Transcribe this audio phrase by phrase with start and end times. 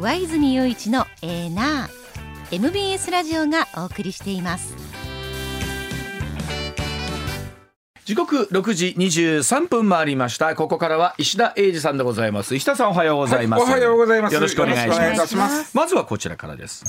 [0.00, 4.74] 上泉雄一のエーナー MBS ラジオがお送りしています。
[8.06, 10.56] 時刻6時23分回りました。
[10.56, 12.56] ここからは石田英二さんでございます。
[12.56, 14.34] 石田さんおはようございます、はいおはようございます。
[14.34, 15.16] よろしくお願いします。
[15.16, 15.76] たします。
[15.76, 16.82] まずはこちらからです。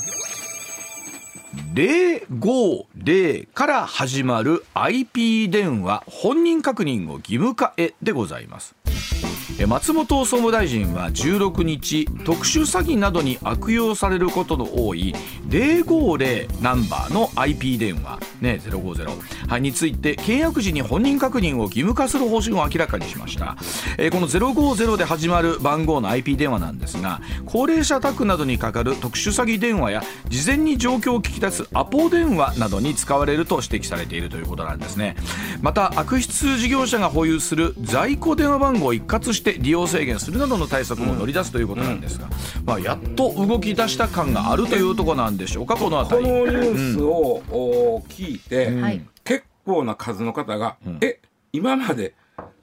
[1.74, 8.74] 050から始まる IP 電話本人確認を義務化へでございます。
[8.86, 9.31] え
[9.66, 15.14] 松本総務大臣は16日特殊詐欺などに悪用されることの多い
[15.48, 23.56] 050ナンバーの IP 電話、ね、050、は、について契約時に本人確認を義務化する方針を明らかにしました。
[23.98, 35.16] えこの050で始まる番号の IP 電話なんですが高齢者宅などにかかる特殊詐欺電話や事前に状況を聞き出すアポ電話などに使われると指摘されているということなんですね。
[35.60, 42.28] また悪質事業者が保有する在庫電話番号を一括して利用制限するなどの対策も乗り出すということなんですが、
[42.64, 46.30] まあ、やっと動き出した感があるというところなんでしょうかこのこ辺り。
[46.30, 49.06] のニュースを、お聞いて、はい。
[49.24, 51.20] 結構な数の方が、え
[51.52, 52.14] 今まで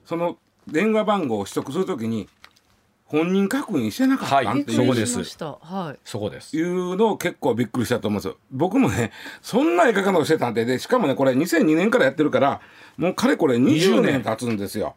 [0.04, 2.28] その電話番号を取得するときに
[3.04, 4.74] 本人確認してなかったんはいってい。
[5.64, 5.98] う、はい。
[6.04, 6.56] そこです。
[6.56, 8.36] いうのを結構びっくりしたと思うんですよ。
[8.52, 9.10] 僕もね
[9.42, 12.60] そんな絵描かのをしてたんででしかもねこれ2002年からやってるから
[12.96, 14.94] もうかれこれ20年経つんですよ。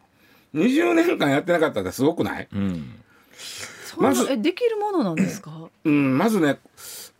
[0.54, 2.72] 20年間やってなかったってすごくない、そん。
[4.02, 5.68] なまずえできるものなんですか？
[5.84, 6.58] うん、まずね、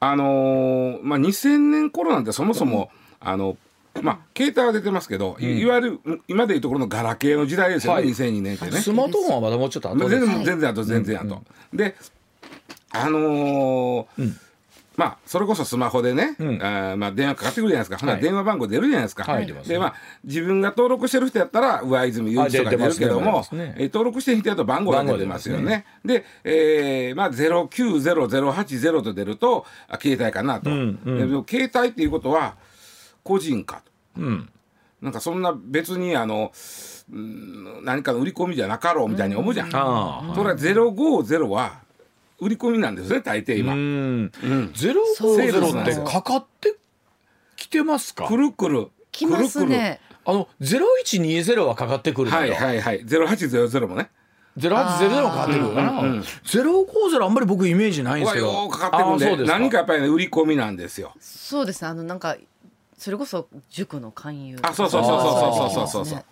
[0.00, 2.90] あのーまあ、2000年頃なんてそもそも、
[3.20, 3.56] あの
[4.02, 8.10] まあ、携帯は出てますけど、いいわゆる今でいうところのガラケーの時代ですよね、はい。
[8.10, 8.72] 2002年ってね。
[8.72, 11.42] スマートフォンはまだもうちょっと後全です然全然あと全然あと。
[11.72, 11.94] で
[12.90, 14.32] あのー
[14.96, 16.62] まあそれこそスマホでね、ん。
[16.62, 19.94] あーまあ、電話かかってくるじゃないですか、ほんな電話番号出るじゃないですか、はいでまあ
[20.24, 23.74] 自分が登録してる人やったら上泉雄一とか出るけども、ますね。
[23.76, 25.84] えー登録してる人やと番号が出てますよね。
[26.04, 31.18] で、えーまあ、090080と出るとあ携帯かなと、んうん。
[31.18, 32.56] でも携帯っていうことは
[33.22, 33.82] 個人か
[34.14, 34.20] と。
[34.22, 34.48] うん。
[35.02, 36.52] なんかそんな別にあの
[37.12, 39.74] うん何かの売り込みじゃなかろうみたいに思うじゃん。
[39.74, 41.83] ああそれは050は
[42.44, 43.74] 売り込みなんですね大抵今。
[44.74, 46.76] ゼロそうゼロそうってかかって
[47.56, 48.26] きてますか？
[48.28, 52.54] くるくる来ますねあのゼロ一二ゼロはかかってくるのはいよ。
[52.54, 54.10] はいはい0800もね。
[54.56, 56.22] ゼロ八ゼロもかかってくるかな？
[56.44, 58.52] ゼロ五ゼロあんまり僕イメージないんですはけど。
[58.52, 61.12] ようかかってくるんであそうです何かやっぱりね売り込みなんですよ。
[61.18, 62.36] そうですねあのなんか
[62.96, 66.24] それこそ塾の勧誘あそうそうそうそうそうそうそう。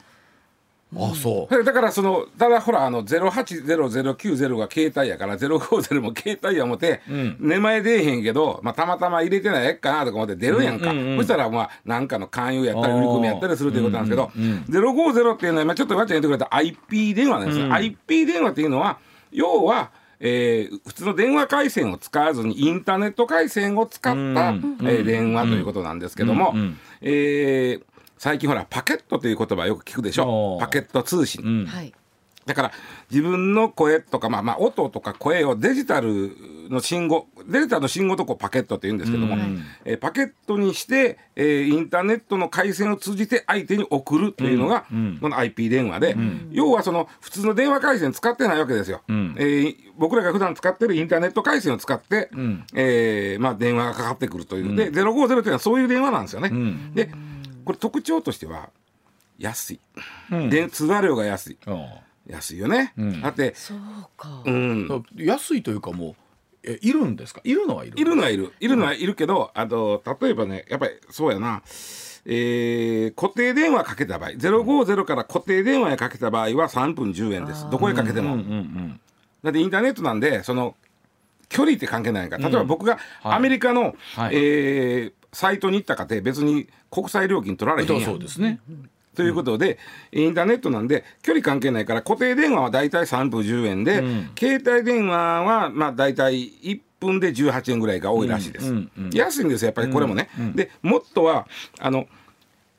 [0.95, 1.55] あそう。
[1.65, 7.37] だからそのただほらあの080090が携帯やから050も携帯や思って、ん。
[7.41, 15.09] 名前出えへんけど、まあ、たまたま入れてないやっかなとか思って出るやんか、うんうんうんそしたらまあ何かの勧誘やったり売り込みやったりするということなんですけど、うんうんうん。
[15.09, 17.73] 050っていうのは今ちょっとわっちゃん言ってくれた IP 電話なんですよ、うん。
[17.73, 18.99] IP 電話っていうのは
[19.31, 24.35] 要はえー普通の電話回線を使わずにインターネット回線を使った、うん。
[24.83, 26.79] えー電話ということなんですけども、うんうん。
[27.01, 27.83] えー
[28.23, 30.57] 最近ほらパケットという言葉よく聞くでしょ？
[30.61, 31.67] パケット通信、うん。
[31.67, 31.93] はい。
[32.47, 32.73] だから
[33.11, 36.37] 自分の声とか、まあ、まあ音とか声をデジタル
[36.71, 39.65] の信号デジタルの信号とこうパケットって言うんですけども、うん。
[39.85, 44.99] えーパケットにして、えーインターネットの回線を通じて相手に送るというのが、うん。
[44.99, 45.19] うん。
[45.19, 46.17] この IP 電話で、
[46.53, 49.35] 要はその普通の電話回線使ってないわけですよ、ん。
[49.37, 52.65] えー僕らが普段使ってるインターネット回線を使って、ん。
[52.73, 56.51] えーまあ、電話がかかってくるという、で050というのはそういう電話なんですよね。
[56.51, 56.95] ん。
[56.95, 57.11] で
[57.65, 58.71] これ特徴としては
[59.39, 59.81] 安い、
[60.31, 60.51] うん。
[60.51, 61.59] で通話料が安い。
[61.67, 63.21] あ安いよね、ん。
[63.21, 63.79] だってそう
[64.17, 64.43] か。
[64.45, 64.89] うん。
[64.91, 66.15] あ安いというかもう
[66.65, 67.41] えいるんですか？
[67.45, 67.99] いるのはいる。
[67.99, 68.53] いるのはいる。
[68.61, 71.63] いるのはいるけど、あと例えばねやっぱりそうやな、
[72.25, 77.69] えー固定電話かけた場合050から固定電話へかけた場合は3分10円です。
[77.71, 79.01] どこへかけても、うんうん
[79.43, 80.77] だってインターネットなんでその
[81.49, 83.37] 距離って関係ないから例えば僕がはい。
[83.39, 84.37] アメリカの、はい。
[84.37, 88.05] えーサイトに行ったかって別に国際料金取られへんやん。
[88.05, 88.61] そうですね。
[89.17, 89.79] ということで、
[90.13, 94.31] インターネットなんで距離関係ないから固定電話はだいたい3分10円で、うん。
[94.39, 98.71] 携帯電話はまあだいたい1分で18円ぐらいが多いらしいです。
[98.71, 99.11] うんうんうん。
[99.11, 100.29] 安いんですよやっぱりこれもね。
[100.55, 101.49] でもっとは
[101.81, 102.07] あの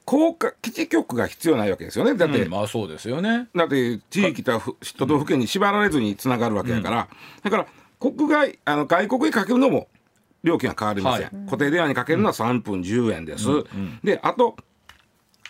[0.05, 2.15] 公家基地局が必要ないわけですよね。
[2.15, 3.47] だって、うんまあそうですよね。
[3.55, 7.07] だって地域とふ都道府県に縛られずにつながるわけやから、
[7.41, 7.67] だから
[7.99, 9.87] 国外あの外国にかけるのも
[10.43, 11.45] 料金は変わりません、はい。
[11.45, 13.47] 固定電話にかけるのは3分10円です、
[14.03, 14.55] であと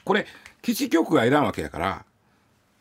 [0.03, 0.25] これ
[0.61, 2.05] 基地局がいらんわけやから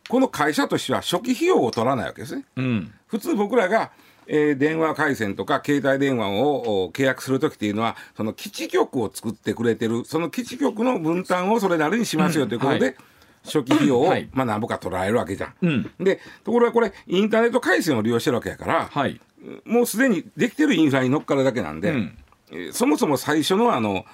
[0.09, 2.45] この会社としては初期費用を取らないわけですね。
[2.57, 2.93] うん。
[3.07, 3.93] 普通僕らが、
[4.27, 12.97] えー電話回線とか携帯電話をお契約する時っていうのはその基地局を作ってくれてるその基地局の分担をそれなりにしますよということで、はい
[13.45, 14.29] 初期費用を、はい。
[14.33, 15.55] まあ何ぼか取られるわけじゃん。
[15.63, 15.91] うん。
[15.99, 19.21] でところがこれインターネット回線を利用してるわけやから、はい
[19.65, 22.19] もうすでにできてるインフラに乗っかるだけなんで、うん。
[22.51, 24.05] えーそもそも最初のあの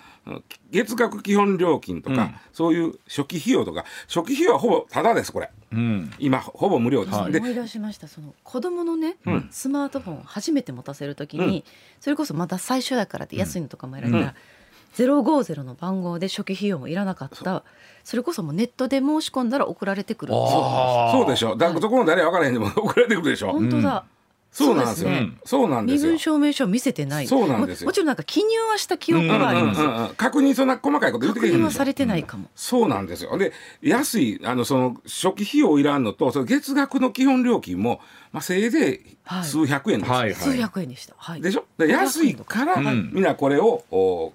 [0.71, 2.35] 月額基本料金とか、うん。
[2.53, 5.51] そういう初期費用とか初期費用はほぼタダですこれ。
[5.73, 6.13] うん。
[6.19, 7.17] 今ほぼ無料です。
[7.19, 7.33] はい。
[7.33, 8.09] で思い出しました。
[8.09, 9.49] その子供のね、うん。
[9.51, 11.63] スマートフォンを初めて持たせるときに、うん。
[12.01, 14.35] それこそまだ最初やからって安いのとかもやられたら、
[14.97, 17.65] 050の番号で初期費用もいらなかった。
[18.05, 21.31] それこそもうネットで申し込んだら送られてくるそう。
[21.31, 21.57] でしょ。
[21.57, 23.53] だからそこの誰分からへんでも 送られてくるでしょ。
[23.53, 24.05] 本当だ、
[24.51, 25.11] そうなんですよ。
[25.45, 26.13] そうなんですよ。
[26.13, 26.19] 身分。
[26.19, 27.27] 証明書を見せてない。
[27.27, 27.87] そうなんですよ。
[27.87, 29.75] ももちろんなんか記入はした記憶はありま
[30.09, 33.39] す、確認そんな細かいこと言ってくれへんでしょ確認はされてないかも、そうなんですよ。
[33.39, 33.53] で
[33.83, 38.01] 安いあのその初期費用いらんのとその月額の基本料金も
[38.33, 39.45] まあせいぜいはい。
[39.45, 40.11] 数百円です。
[40.11, 41.15] はい数百円でした。
[41.17, 41.41] はい。
[41.41, 41.65] でしょ？
[41.77, 43.11] で安いから、うん。
[43.13, 44.33] みんなこれをお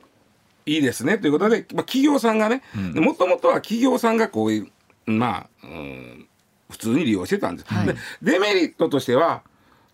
[0.66, 1.18] いいですね。
[1.18, 2.62] ということで、まあ、企業さんがね
[2.94, 4.68] もともとは企業さんがこういう
[5.12, 6.28] まあ、うん、
[6.70, 7.74] 普通に利用してたんです。
[7.74, 7.88] はい。
[7.88, 9.42] でデメリットとしては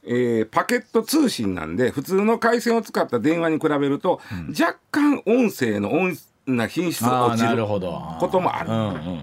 [0.03, 6.17] えーパケット通信なんで普通の回線を使った電話に比べると、若干音声の音
[6.47, 8.01] な品質が落ちるるほど。
[8.19, 8.69] こともある。
[8.69, 9.21] うんうん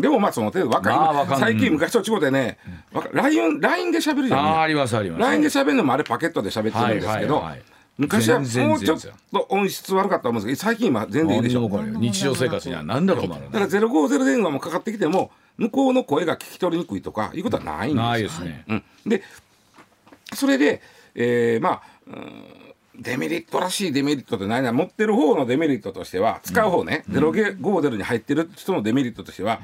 [0.00, 2.58] でもまあその程度分かる、まあ最近昔と違うてね、
[2.92, 5.20] わか LINE, LINE で喋るじゃんみんなあーありますあります。
[5.20, 7.62] LINE で喋るのもあれパケットで喋ってるんですけど、はいはいはい
[7.98, 9.00] 昔はもうちょっ
[9.32, 18.02] と音質悪かったと思うんですけど最近今全然いいでしょ日常生活には何だろう困るだから050電話もかかってきても向こうの声が聞き取りにくいとかいうことはないんですよ。
[18.04, 18.64] ないですね。
[18.68, 19.24] うん、で
[20.34, 20.82] それで、
[21.14, 22.44] えーまあうん
[23.00, 24.72] デメリットらしいデメリットってないな。
[24.72, 29.60] 持ってる方のデメリットとしては使う方ね、050に入ってる人のデメリットとしては、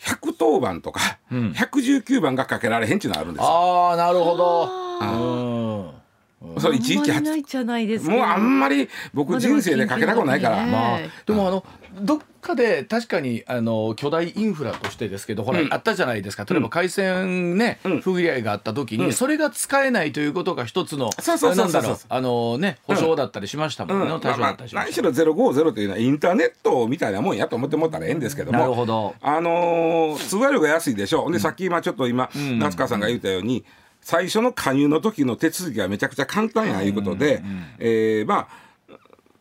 [0.00, 1.00] 110番とか、
[1.32, 3.48] 119番がかけられへんっていうのがあるんですよ。
[3.48, 4.70] ああなるほど。
[5.00, 5.97] うん
[6.40, 8.12] そうあんまり118ないじゃないですか。
[8.12, 10.98] もうあんまり僕人生でかけたことないから、ままあ。
[10.98, 11.64] ねでもあの
[12.00, 15.72] どっかで確かにあの巨大インフラとしてですけどほら、うん。
[15.72, 16.44] あったじゃないですか。
[16.48, 18.00] 例えば回線ね、うん。
[18.00, 19.12] 不具合があった時に、うん。
[19.12, 21.72] それが使えないということが一つのそうそうそうそう。
[21.72, 24.20] なんだろうあのね保証だったりしましたもんね、うん。
[24.20, 24.84] 対象だまあったりしまし。
[24.84, 28.58] 何したろ050というのはインターネットみたいなもんやと思ってもったらええんですけども。
[28.58, 29.16] なるほど。
[29.20, 31.28] あのー通話料が安いでしょ。
[31.32, 32.58] でさっき今ちょっと今、ん。
[32.60, 33.64] 夏川さんが言ったように
[34.00, 37.42] 最初の加入の時の手続きがめちゃくちゃ簡単やいうことで、
[37.78, 38.68] えーまあ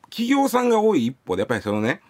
[0.10, 2.02] 企業さんが多い一方でやっぱりそのね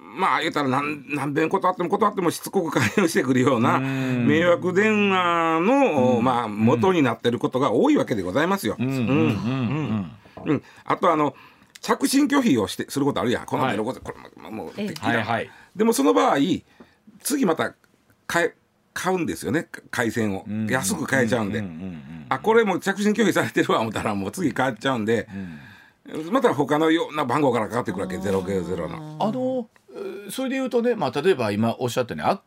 [0.00, 8.76] まあ言ったら何何遍断っても断ってもしつこく勧誘してくるような迷惑電話の、まあ元になってることが多いわけでございますよ。
[8.78, 10.12] うんうん
[10.46, 11.34] うんあとあの
[11.80, 13.46] 着信拒否をしてすることあるやん。
[13.46, 13.72] このはい。
[13.72, 14.88] メロゴこれももうええ。
[14.88, 15.50] 適当はいはい。
[15.74, 16.38] でもその場合
[17.22, 17.74] 次また
[18.26, 18.54] 買え
[18.96, 19.68] 買うんですよね。
[19.90, 21.62] 回線を、安く買えちゃうんで、
[22.30, 25.28] あこれもう着信拒否されてるわ思ったらもう次買っちゃうんで、
[26.30, 29.16] また他のような番号からかかってくるわけ090の。
[29.20, 32.40] あのえーそれで言うとね、まあ、例えば今おっしゃったようにああ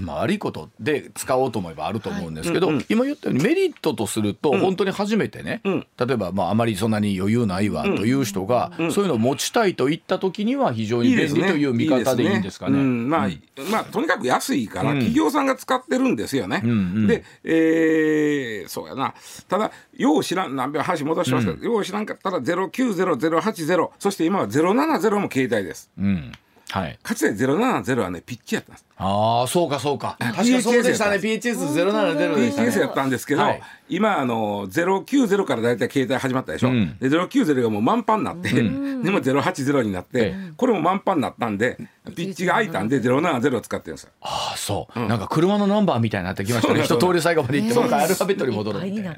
[0.00, 2.86] まあ、悪いことで使おうと思えばあると思うんですけど、はいうんうん。
[2.88, 5.86] 今言ったようにメリットとすると、本当に初めてね、うん。
[5.98, 12.78] 例えば、まあ、あまりそんなに余裕ないわという人が、そういうのを持ちたいといった時には非常に便利という見方でいいんですかね。
[12.78, 13.08] うん。
[13.08, 13.28] まあ、
[13.70, 16.60] まあとにかく安いから企業さんが使ってるんですよね。
[16.60, 17.06] んうん。
[17.06, 19.14] で、えーそうやな。
[19.48, 25.90] ただよう知らん何べん話戻しますけど、よう知らんかったら090080そして今は070も携帯です。
[25.98, 26.32] うん
[26.70, 28.84] はい、かつて070はねピッチやったんです。
[28.98, 30.16] ああそうかそうか。
[30.18, 31.16] 確かにそうでしたね。
[31.16, 32.68] PHS070 でしたね。
[32.68, 36.96] PTS やったんですけど、はい今あの090からだいたい携帯始まったでしょ、うん。
[36.98, 41.78] で090がもう満帆になって、でも080になって、これも満帆になったんで
[42.14, 44.04] ピッチが空いたんで070を使ってるんです。
[44.04, 46.84] よああそう、なんか車のナンバーみたいになってきましたね。
[46.84, 49.16] そう一通り最後まで行ってもう一回アルファベットに戻るみたいな。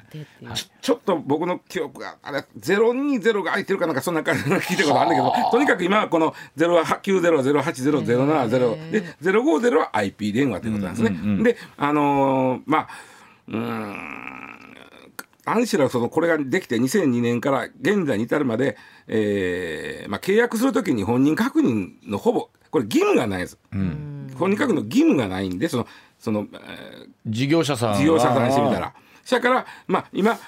[0.54, 11.42] ちょっと僕の記憶があれ020が空いてるかなんかそんな感じの聞いたことあるんだけどとにかく今はこの090080070で050は IP 電話ということなんですね。
[11.42, 12.88] であのーまあ
[13.48, 14.39] うーん
[15.54, 18.76] 何しろそのこれができて2002年から現在に至るまで、
[19.08, 23.58] えーまあ、契約するときに本人確認のほぼこれ義務がないです。
[23.72, 25.86] 本人確認の義務がないんでその
[26.18, 28.94] その、えー事業者さんは事業者さんにしてみたら。
[29.24, 30.38] そやから、まあ、今、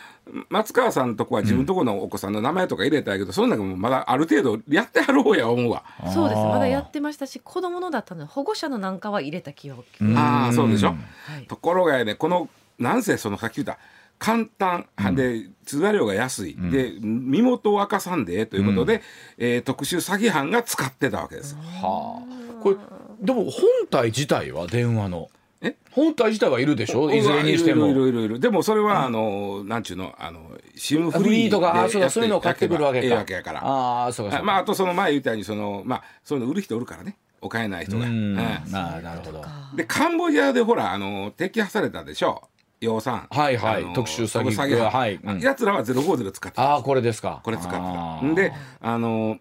[0.49, 5.85] 松川さんとこは自分とこのお子さんの名前とか入れたいけど、そんなのもまだある程度やってはろうや思うわ。
[6.12, 10.88] そうですまだやってましたし子供のだったので保護者のなんかは入れた記憶、うんああそうでしょ。
[10.88, 10.94] は
[11.40, 13.78] いところがやねこのなんせそのさっき言った
[14.23, 14.87] 簡単。
[15.17, 19.02] で通話料が安い、で身元を明かさんでええということで、
[19.37, 21.57] えー特殊詐欺犯が使ってたわけです。
[21.57, 22.62] はあ。
[22.62, 22.76] これ
[23.21, 25.29] でも本体自体は電話の。
[25.61, 25.76] え？
[25.91, 27.12] 本体自体はいるでしょ？
[27.12, 27.88] いずれにしても。
[27.88, 28.23] いるいるいる。
[28.23, 30.14] いるでもそれは、あのなんちゅうの？
[30.19, 33.17] あのシムフフリーとかあそうそういうのを買ってくるわけか。
[33.17, 33.61] わけやから。
[33.64, 34.47] ああそうかそうか。
[34.47, 37.17] まああとその前言ったようにそのまあそういうの売る人おるからね。
[37.41, 38.12] お買えない人が、うん。
[38.12, 38.35] うん。
[38.37, 39.45] ななるほど。
[39.75, 42.49] でカンボジアでほらあの摘発されたでしょ
[42.83, 43.93] 養蚕はいはい。
[43.95, 45.15] 特殊詐欺特殊犯はい。
[45.23, 45.41] うん。
[45.41, 46.62] やつらは050使ってた。
[46.62, 47.41] ああこれですか。
[47.45, 48.21] これ使ってた。
[48.21, 49.39] んであの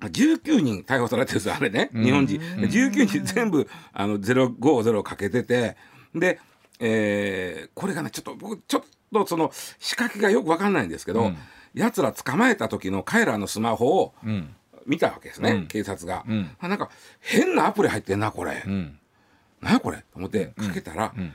[0.00, 1.90] 19人逮捕されてるんですよあれね。
[1.92, 2.38] 日本人。
[2.38, 5.76] で19人全部あの050かけてて。
[6.14, 6.40] で、
[6.80, 8.82] えーこれがねちょっと僕ちょっ
[9.12, 11.32] とその仕掛けがよく分かんないんですけど、
[11.74, 14.54] やつら捕まえた時の彼らのスマホをうん。
[14.86, 15.66] 見たわけですね、うん。
[15.66, 16.50] 警察が、うん。
[16.58, 18.98] あなんか変なアプリ入ってんなこれ、うん。
[19.60, 19.98] なんやこれ？
[19.98, 21.34] と思ってかけたら、ん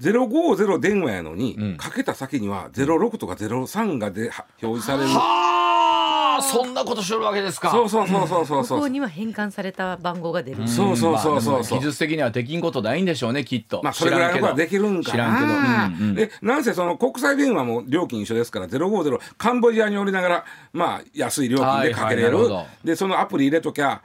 [0.00, 1.76] 050電話やのに、ん。
[1.76, 7.70] かけた先には06とか03がでは表示される、はあそんなことしてるわけですか。
[7.70, 8.78] そうそうそうそうそうそう。
[8.78, 11.78] 向こうには変換された番号が出る、そうそうそうそうそう。
[11.78, 13.80] 技術的にはできんことないんでしょうねきっと。
[13.82, 15.46] まあそれぐらいのことはできるんか知らんけど。
[15.46, 16.14] な、うんうん。
[16.14, 22.66] でなんせその国際電話も料金一緒ですから050カンボジアにおりながらまあ安い料金でかけれる,、はいはいなるほど。
[22.84, 24.00] でそのアプリ入れときゃ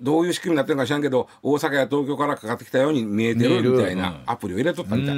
[0.00, 5.16] どういう仕組みになってるか知らんけど大阪や東京からかかってきたように見えてるるみたいなアプリを入れとったみたい、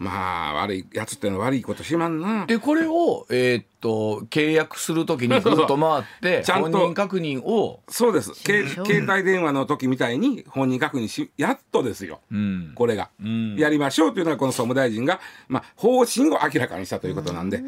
[0.00, 2.46] まあ悪いやつってのは悪いことしまんな。
[2.46, 6.78] でこれをえーっと契約するときにぐるっと回ってちゃんと。
[6.78, 8.32] 本人確認をそうです。
[8.34, 8.64] 携
[9.06, 12.20] 帯電話の時みたいに本人確認しやっとですよ。
[12.32, 12.72] うん。
[12.74, 13.56] これが、ん。
[13.56, 17.60] やりましょうというのがこの総務大臣が、まあ、方針を明らかにしたということなんで、え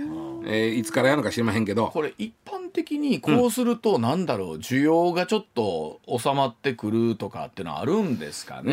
[0.68, 1.88] ーいつからやるのか知りませんけど。
[1.88, 8.72] これ一般的にこうするとなんだろう需要がちょっと収まってくるとかっていうのはあるんですかうね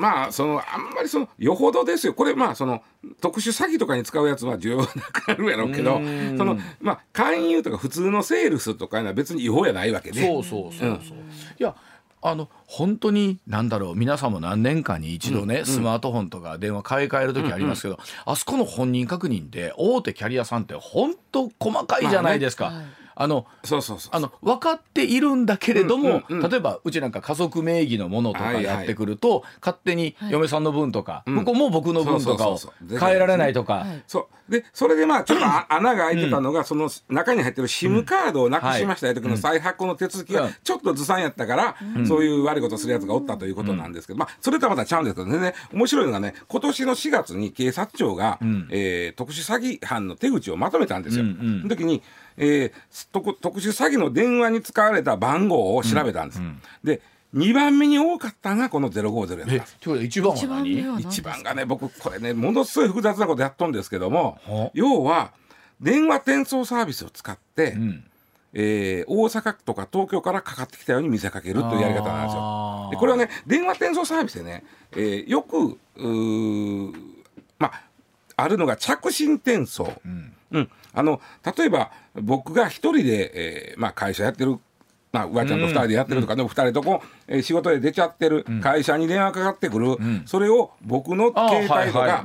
[0.00, 2.14] まあそのあんまりそのよほどですよ。
[2.14, 2.82] これまあその
[3.20, 6.38] 特殊詐欺とかに使うやつは需要がなくなるやろうけどうん。
[6.38, 10.26] そのまあ勧誘とか普通のセールスとかいうのは別に違法やないわけで。
[10.26, 11.00] そうそうそう。
[11.06, 11.18] そう、
[11.58, 11.76] いや
[12.22, 13.94] あの本当に何だろう。
[13.94, 22.64] 皆さんも何年かに一度ね、スマートフォンとか電話買い替える時ありますけど、あそこの本人確認で大手キャリアさんって本当細かいじゃないですか。
[22.64, 22.78] まあね。
[22.78, 26.50] はいあのそうそうそうあの分かっているんだけれども、うんうんうん。
[26.50, 28.64] 例えばうちなんか家族名義のものとかはいはい。
[28.64, 31.34] やってくると、勝手に嫁さんの分とか、ん。
[31.34, 32.58] 向こうも僕の分とかを
[32.88, 34.02] 変えられないとか、はい。
[34.06, 34.26] そう。
[34.50, 41.76] でそれでまあちょっとあ 穴が開いてたのが、その中に入ってる SIM カードをなくしましたよ時の再発行の手続きがうんちょっとずさんやったから、
[42.08, 45.54] そういう悪いことするやつがおったということなんですけど、まあそれとはまたちゃうんですけどね。
[45.72, 48.38] 面白いのがね今年の4月に警察庁が、
[48.70, 51.24] えー特殊詐欺犯の手口をまとめたんですよ。
[51.24, 51.60] うんうん。
[51.62, 52.02] その時に、
[52.40, 52.72] えー
[53.12, 56.40] 特特殊詐欺の電話に使われた番号を調べたんです。
[56.82, 57.00] で
[57.34, 59.76] 2番目に多かったのがこの050やったんえです。
[59.76, 65.32] ということで一番は一番何一番がね僕これねものすごい複雑なことやっとんですけどもは要は
[65.80, 68.04] 電話転送サービスを使って、ん
[68.52, 72.88] えー大阪とか東京からかかってきたように見せかけるというやり方なんですよ。
[72.90, 75.78] でこれはね電話転送サービスでね、えーよく
[77.58, 77.82] まあ
[78.36, 79.92] あるのが着信転送。
[80.04, 80.32] うん
[80.92, 81.20] あの
[81.56, 83.32] 例えば僕が一人で、
[83.72, 84.58] えーまあ、会社やってる。
[85.12, 88.44] まあ、うわちゃんと二人でやってるとか、でも二人とも、えー仕事で出ちゃってる。
[88.62, 92.24] 会社に電話かかってくる、それを僕の携帯とか、はいは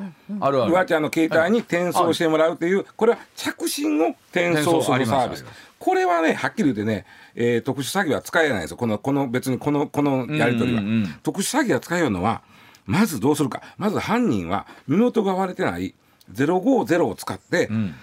[0.68, 0.70] い。
[0.70, 5.46] うわちゃんの携帯に転送してもらうという、これは着信を転送するサービス。
[5.80, 8.78] これはね、はっきり言ってね、えー特殊詐欺は使えないんですよ。
[8.78, 10.84] この、この別にこの、このやり取りは。
[10.84, 11.16] うんうんうん。
[11.24, 12.44] 特殊詐欺が使えるのは、
[12.86, 13.64] まずどうするか。
[13.80, 15.96] まず犯人は身元が割れてない。
[16.34, 17.96] 050を使って、ん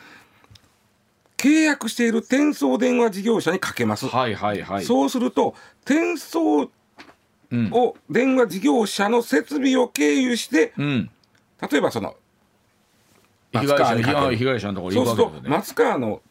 [1.42, 4.06] 契約している転送電話事業者にかけます。
[4.06, 4.84] はいはいはい。
[4.84, 6.70] そうすると、転送
[7.50, 7.70] うん。
[7.72, 11.11] を電話事業者の設備を経由して、うん。
[11.70, 12.14] 例えばその、
[13.52, 15.56] 被害者にかけ被害者のところにそうすると、行くわけですね。
[15.56, 16.22] 松川の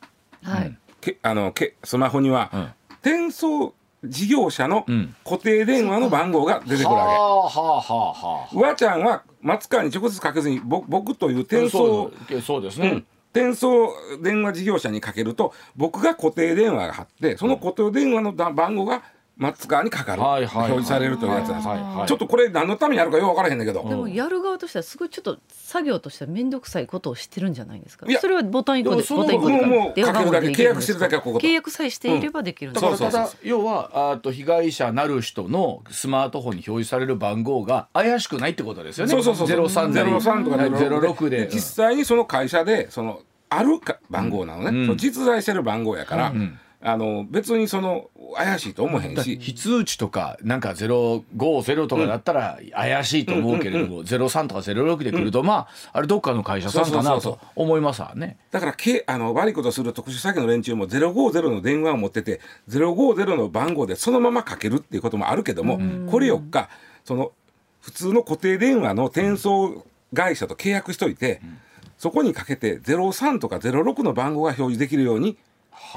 [0.43, 2.69] はい、けあのけスマホには、うん。
[3.03, 5.15] 転送事業者のうん。
[5.23, 8.13] 固定電話の番号が出てくるわはあはあはあ。
[8.13, 8.57] はけ。
[8.57, 12.89] うわちゃんは松川に直接かけずにぼ僕というあ転送そうそうですね。
[12.89, 19.03] うん、転送電話事業者にかけると僕が固定電話が貼ってその固定電話の番号が
[19.41, 20.71] 松側にかかる、はいはいはい。
[20.71, 28.05] 表示されるというやつなんです、はいはいちょっとこれ何のためにあるかよく分からへんねんけど、でもやる側としてはすごいちょっと作業としては面倒くさいことをしてるんじゃないですか。
[28.07, 31.47] いやそれはボタン一個でボタン一個でもうかかけるだけ契約してるだけはここと。
[31.47, 32.85] 契約さえしていればできるんです。
[32.85, 33.43] かだからたそうそうそう。
[33.43, 39.11] だ要はあと被害者なる人のスマートフォンに表示される番号が怪しくないってことですよね。
[39.11, 41.49] そうそうそうゼロ三ゼロ三とかゼロ六で。
[41.51, 44.97] 実際にその会社でそのあるか番号なのね、うん。
[44.97, 46.33] 実在してる番号やから、
[46.83, 58.37] あの別にその怪しいと思えへんし、非通知とかなんかゼロ五ゼロとかだったら怪しいと思うけれどもゼロ三とかゼロ六で来るとまああれどっかの会社さんかなと思いますわね。
[58.49, 66.69] だからけあの悪いことする特殊詐欺の連中も050の電話を持ってて050の番号でそのままかけるっていうこともあるけども、これよっか
[67.05, 67.31] その
[67.79, 69.85] 普通の固定電話の転送
[70.15, 71.41] 会社と契約しといて、
[71.97, 75.37] そこにかけて03とか06の番号が表示できるように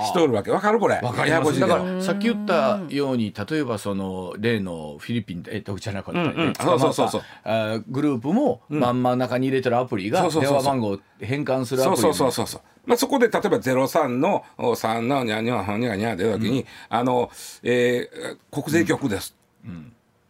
[0.06, 0.50] しておるわけ。
[0.50, 0.96] わかるこれ。
[0.96, 1.30] わかります。
[1.30, 1.68] ややこしいけど。
[1.68, 6.48] だからさっき言ったように例えばその例のフィリピンでえっとじゃなかった、うんうん。
[6.50, 7.22] え捕まったそうそうそうそう。
[7.44, 9.02] あーグループもまん。
[9.02, 10.64] 真ん中に入れてるアプリが電そうそうそうそう。
[10.64, 12.60] 話番号を変換するアプリそうそうそうそうそう。
[12.86, 17.30] まあ、そこで例えば03のお3のにゃにゃはにゃにゃ出た時に、あの、
[17.62, 19.34] えー国税局です。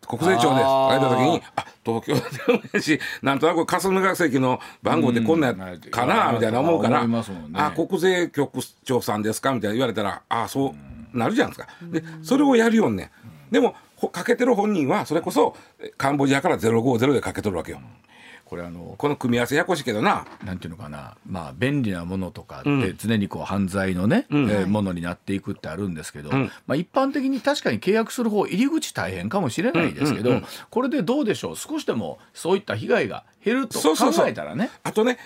[0.07, 0.65] 国税庁です。
[0.65, 7.07] あー書いた時に、あ、東京でもし、なんとなく霞が関の番号でこんなんやかな、みたいな思うから、ね
[7.55, 9.53] あ、国税局長さんですか？
[9.53, 10.75] みたいな言われたら、あ、そ
[11.15, 11.75] うなるじゃないですか。
[11.91, 13.11] で、それをやるよね。
[13.51, 17.81] でも、ほかけてる本人は、それこそ、えカンボジアから050でかけとるわけよ。
[18.55, 20.27] これあのこの組み合わせややこしいけどな。
[20.45, 21.17] なんていうのかな。
[21.29, 31.57] まあ便利なものとかって常にこう犯罪のね、えーものになっていくってあるんですけど、まあ、一般的に確かに契約する方入り口大変かもしれないですけど、これでどうでしょう。
[31.57, 34.29] 少しでもそういった被害が減ると考そうそうそう。
[34.29, 34.71] えたらね。
[34.85, 35.19] あとね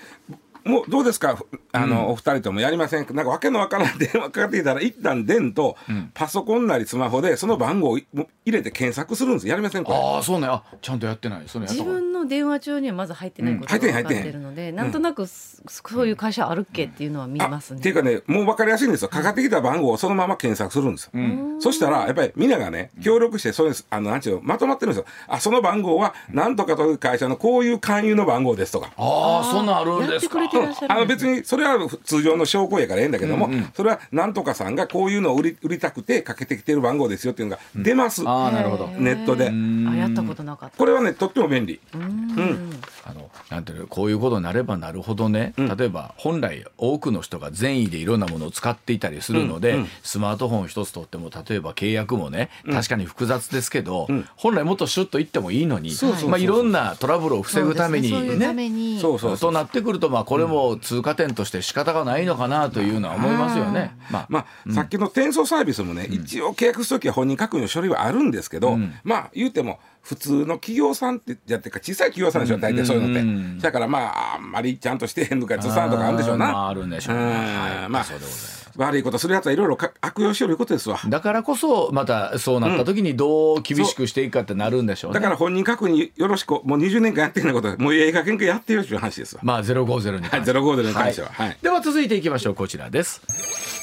[0.68, 1.38] もうどうですか？
[1.72, 3.06] あの、お二人ともやりません？
[3.06, 5.76] かなんかわけのわからん電話かかってきたら一旦電と、
[6.14, 9.84] パソコンなりスマホでその番号をいもう入れて検索するんですやりません？
[9.84, 9.98] これ。
[9.98, 10.46] ああそうね。
[10.46, 11.44] あちゃんとやってない。
[11.46, 17.80] そ自分の電話帳にはまず入ってないことうんが分かっ入ってないてるので、なんとなくそそういう会社あるっけっていうのは見あますね。
[17.80, 19.08] っていうかねもう分かりやすいんですよ。
[19.08, 21.12] かかってきた番号をそのまま検索するんですよ、
[21.60, 25.06] そしたらやっぱりみんながね協力してそういうあのなんちゅうのまとまってるんですよ。
[25.28, 28.92] あその番号はなんとかという会社のこういう勧誘の番号ですとか。
[28.96, 30.38] ああそんなんあるんですか
[30.88, 38.88] あの別にそれは通常の証拠やからええんだけども、それはなんとかさんがこういうのを売り売りたくてかけてきてる番号ですよっていうのが出ます、ああなるほど。
[38.88, 39.48] ネットで。
[39.48, 40.76] あやったことなかった。
[40.76, 41.80] これはねとっても便利。
[41.94, 55.92] あのなんていうのこういうことになればなるほどね、例えば本来多くの人が善意でいろんなものを使っていたりするので、スマートフォン一つとっても例えば契約もね確かに複雑ですけど、本来もっとシュッといってもいいのに
[56.28, 59.50] まあいろんなトラブルを防ぐためにねそうそうそう。
[59.50, 63.96] となってくるとまあこれも通過点として仕方がないのかなというのは思いますよね。
[64.10, 64.26] まあ。
[64.28, 76.46] まあ、さっきの転送サービスもね、一応契約するときは本人確認の書類はあるんですけど、まあ言うても普通の企業さんってやってるか小さい企業さんでしょ大体そういうのって、だからまああんまりちゃんとしてへんのかやつさんとかあるんでしょうな。
[76.46, 77.22] まああるんでしょうね。
[77.22, 77.28] うん。
[77.28, 77.88] はい。
[77.88, 80.98] まあそうでございます悪いことするやつはいろいろか悪用しよるいうことですわ。
[81.06, 85.16] だからこそまたそうなった時にどう厳しくしていくかってなるんでしょうね。
[85.16, 89.40] だから本人確認よろしくもう20年間やってへんなこともうええ加減かやってよっていう話ですわ。
[89.44, 90.52] まあ050に関して。
[90.52, 91.28] はい050に関しては。
[91.32, 91.58] はい。
[91.60, 92.54] では続いていきましょう。
[92.54, 93.20] こちらです。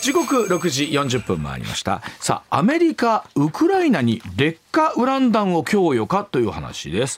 [0.01, 2.01] 時刻6時40分回りました。
[2.19, 7.17] さあアメリカウクライナに劣化ウラン弾を供与かという話です、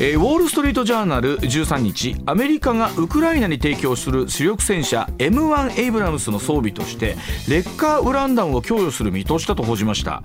[0.00, 7.16] えーウォール・ストリート・ジャーナル13日アメリカがウクライナに提供する主力戦車 M1 エイブラムスの装備として
[7.48, 10.22] 劣化ウラン弾を供与する見通しだと報じました、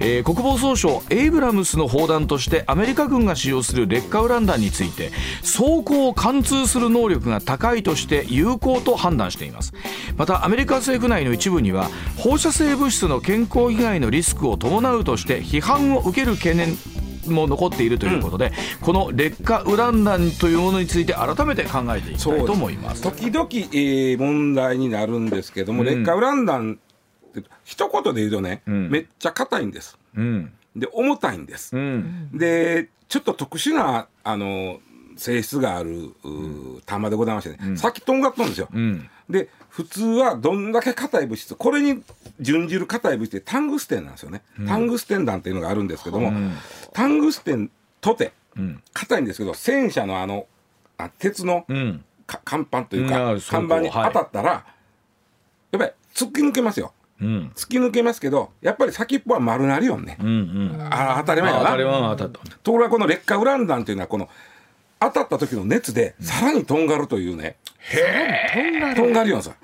[0.00, 5.10] えー国防総省エイブラムスの砲弾としてアメリカ軍が使用する劣化ウラン弾について
[5.42, 9.72] 装甲を貫通する能力が高いとして有効と判断しています。
[10.16, 16.76] またアメリカ政府内の一部には放射性物質の健康被害のリスクを伴うとして批判を受ける懸念
[17.30, 23.02] も残っているということで、この劣化ウラン弾というものについて改めて考えていきたいと思います。
[23.02, 26.78] 時々、えー問題になるんですけども、劣化ウラン弾
[27.38, 29.98] って一言で言うとね、めっちゃ硬いんです。
[30.16, 31.76] うんで重たいんです。
[31.76, 34.80] うんでちょっと特殊なあの
[35.16, 38.68] 性質があるうー弾でございましてね、先とんがっとんですよ。
[38.72, 39.08] ん。
[39.28, 42.02] で普通はどんだけ硬い物質これに
[42.40, 46.32] 準じる硬い物質ってタングステンなんですよね、タングステン弾っていうのがあるんですけども、
[46.92, 47.70] タングステン
[48.00, 48.82] とてん。
[48.92, 50.46] 硬いんですけど戦車のあの
[50.98, 52.04] あ鉄のうん。
[52.26, 54.12] か看板といううんか、看板にはい。
[54.12, 54.64] 当たったら、や
[55.76, 56.92] っぱり突き抜けますよ。
[57.20, 57.52] うん。
[57.54, 60.30] 突き抜けますけどやっぱり先っぽは丸なるよね、うんう
[60.76, 60.88] ん。
[60.90, 61.62] あ当たり前やな。
[61.62, 62.56] あ当たり前は当たった。
[62.58, 64.28] ところがこの劣化ウラン弾というのはこの
[65.10, 67.56] 当たった時の熱でさらにとんがるというね、
[68.54, 68.96] とんがる。
[68.96, 69.54] とんがるようなさ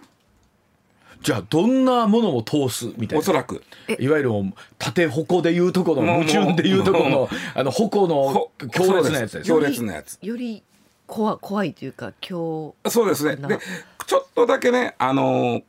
[1.21, 3.21] じゃあどんなものを通すみたいな。
[3.21, 3.63] おそらく。
[3.99, 10.19] いわゆるもう縦矛でいうとこの矛盾でいうとこものあの矛のほ強烈なやつです強ね烈なやつ。
[10.23, 10.63] より
[11.07, 13.37] 怖怖いというか今日そうですね。
[13.37, 13.49] な。
[13.49, 13.59] で
[14.07, 15.63] ちょっとだけねあのー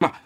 [0.00, 0.20] まあ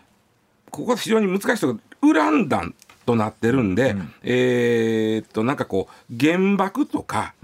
[0.70, 7.34] ここ非常に難しいところウラン弾となってるんで、えーっとなんかこう原爆とか、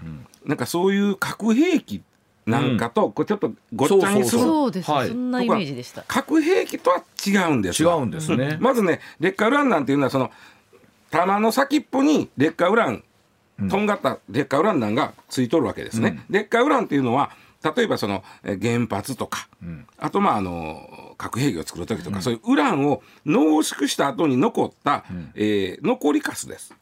[0.47, 2.03] なんかそういう核兵器
[2.47, 5.09] なんかと、こうちょっとごっちゃにするそうはい。
[5.09, 6.05] そんなイメージでした。
[6.07, 10.31] 核兵器とは違うんです違わうんですね、まずね劣化ウラン弾っていうのはその
[11.11, 13.03] 弾の先っぽに劣化ウラン
[13.69, 16.25] とんがった劣化ウラン弾がついとるわけですね。
[16.31, 17.31] 劣化ウランっていうのは
[17.75, 19.49] 例えばそのえ原発とか、
[19.99, 25.05] あとまああの核兵器を作る時とか、そういうウランを濃縮した後に残った、
[25.35, 26.73] えー残りカスです。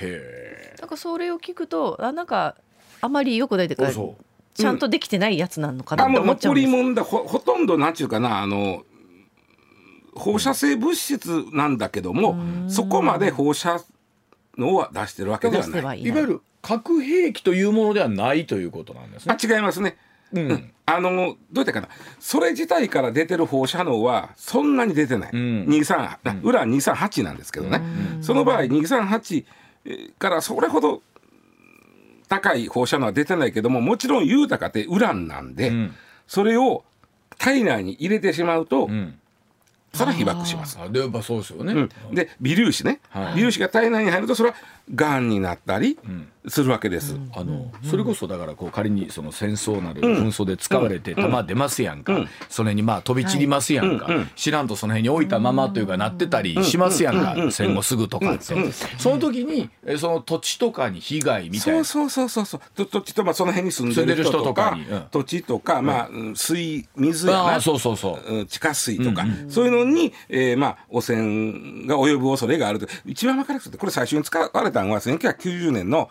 [0.00, 2.56] へなんかそれを聞くとあなんか
[3.00, 4.16] あまりよくないというかそ
[4.54, 6.66] ちゃんとできてないやつなのかなあもうって思っちゃうんです。
[6.66, 7.02] 残りもんだ。
[7.04, 8.84] ほほとんどなんちゅうかなあの
[10.14, 12.36] 放射性物質なんだけども
[12.68, 13.80] そこまで放射
[14.56, 15.80] 能は出してるわけではない。
[15.80, 16.02] いない。
[16.02, 19.38] いわゆる核兵器というものではないということなんですあね。
[19.42, 19.96] 違いますね。
[20.32, 20.70] うん。
[20.86, 21.88] あのどうやったかな。
[22.20, 25.64] それ自体から出てる放射能はそんなに出てない、ん。
[25.66, 27.80] 23あウラン238なんですけどね、
[28.20, 29.44] その場合238
[30.18, 31.02] からそれほど
[32.40, 35.94] 高い放射能は出てないけどももちろん豊かってウランなんで、ん。
[36.26, 36.84] それを
[37.38, 39.18] 体内に入れてしまうと、ん。
[39.92, 40.78] それは被爆します。
[40.80, 41.72] あでやっぱそうですよね。
[41.72, 43.34] うん、で微粒子ね、はい。
[43.34, 44.56] 微粒子が体内に入るとそれは
[44.94, 45.98] がんになったり
[46.46, 47.16] するわけです。
[47.34, 58.44] あのそれこそだからこう仮にその戦争なる紛争で使われて弾出ますやんか、それにまあ飛び散りますやんか、知らんとその辺に置いたままというかなってたりしますやんか、戦後すぐとかって、
[58.98, 61.84] その時にえその土地とかに被害みたいな。
[61.84, 62.60] そうそうそうそう。
[62.60, 64.78] そうと土地とまあその辺に住んでる人とか
[65.10, 66.36] 土地とか、まあうん。
[66.36, 67.42] 水水やな。
[67.44, 68.34] ああそうそうそう。
[68.38, 68.46] うん。
[68.46, 72.86] 地下水とか、そういうのに、えーまあ、汚染が及ぶ恐れがあると。
[73.06, 76.10] 一番分かりやすくてこれ最初に使われたのは1990年の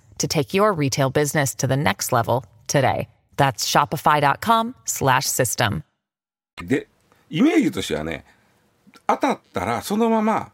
[0.21, 3.07] to take your retail business to the next level today.
[3.37, 5.83] That's shopify.com slash system.
[6.63, 6.87] で
[7.29, 8.23] イメージとしてはね
[9.07, 10.51] 当たったらそのまま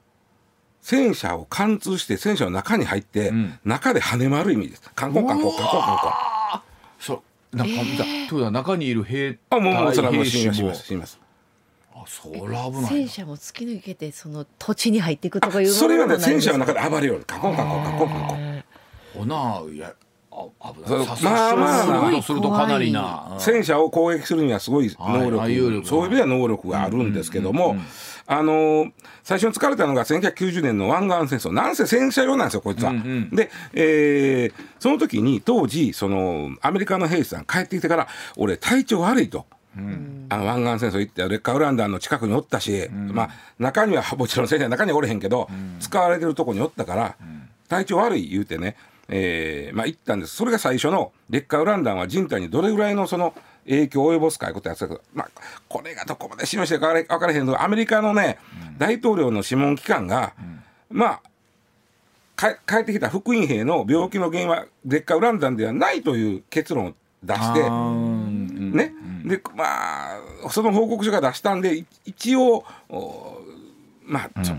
[0.82, 3.34] 戦車を貫通して戦車の中に入って、
[3.66, 4.84] 中で跳ね回る意味です。
[4.96, 6.62] カンコンカンコンカンコンカンコン。
[6.98, 11.20] そうなんか、じゃという中にいる兵あもうもうそれはもう死にます死にます。
[11.94, 16.54] あそれは危ない戦車も突き抜けてその土地に入っていくとかいうそれはねものもないんですか？
[16.54, 18.64] 戦車の中で暴れよるカンコンカンコン
[19.26, 19.94] ないや
[20.32, 21.06] あ危ない。
[21.24, 23.30] まあまあするとかなりな。
[23.34, 27.78] うん戦車を攻撃するにはすごい能力、はいそういう意味では能力があるんですけども、
[28.26, 28.92] あのー
[29.24, 31.54] 最初に使われたのが1990年の湾岸戦争。
[31.54, 32.94] なんせ戦車用なんですよこいつは。
[33.32, 39.46] で、えーその時に当時そのアメリカの兵士さん帰ってきてから俺体調悪いと。
[40.30, 45.48] あの湾岸戦争行って劣化ウラン弾の近くにおったし、まあ中にはもちろん戦車の中にはおれへんけど、
[45.80, 47.16] 使われてるとこにおったから、
[47.70, 48.76] 体調悪い言うてね、
[49.10, 50.36] えーまあ行ったんです。
[50.36, 53.34] それが最初の劣化ウラン弾は人体にどれぐらいのその
[53.66, 55.30] 影響を及ぼすかいうことやってたけど、まあ、
[55.68, 58.38] これがどこまで示してるか分からへんけどアメリカのね、
[58.78, 60.34] 大統領の諮問機関が、
[60.90, 61.22] まあ
[62.36, 66.94] か帰ってきた福音兵の病気の原因は劣化ウラン弾ではないという結論を
[67.24, 67.70] 出して。
[68.78, 68.94] ね、
[69.26, 70.20] でまあ
[70.52, 73.42] その報告書が出したんでい一応お
[74.04, 74.56] まあちょ、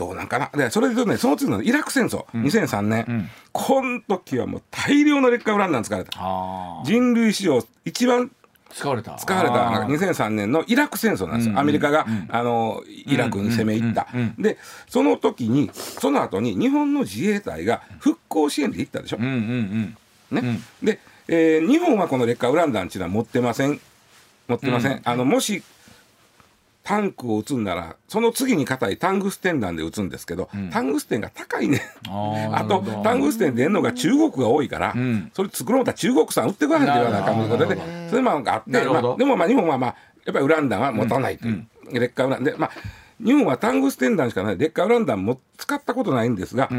[0.00, 0.50] どうなんかな。
[0.54, 6.82] でそれで言うとねその次のイラク戦争、2003年、この時はもう大量の劣化ウラン弾使われたあ。
[6.86, 8.30] 人類史上一番
[8.72, 9.16] 使われた。
[9.16, 14.06] 使われたのが2003年のイラク戦争なんですよ、アメリカが、あのイラクに攻め入った、
[14.38, 14.56] で
[14.88, 19.32] その時にその後に日本の自衛隊が復興支援で行ったでしょ、うんうん
[20.32, 20.42] うん。
[20.42, 20.60] ね。
[20.82, 23.78] で、えー日本はこの劣化ウラン弾っていうのは持ってません。
[24.48, 25.62] 持ってません、あのもし
[26.82, 31.82] タンクを撃つんならその次に硬いタングステン弾で撃つんですけど、タングステンが高いね。
[32.52, 37.76] あとタングステン出んのが中国が多いから、んそれ作ろうとったら中国産売ってこないって言わなあかんということで
[38.08, 42.70] そういうのがあって、まあ、でもまあ日本はまあやっぱりウラン弾は持たないという、劣化ウランでまあ
[43.24, 46.70] 日本はタングステン弾しかない劣化ウラン弾も使ったことないんですが、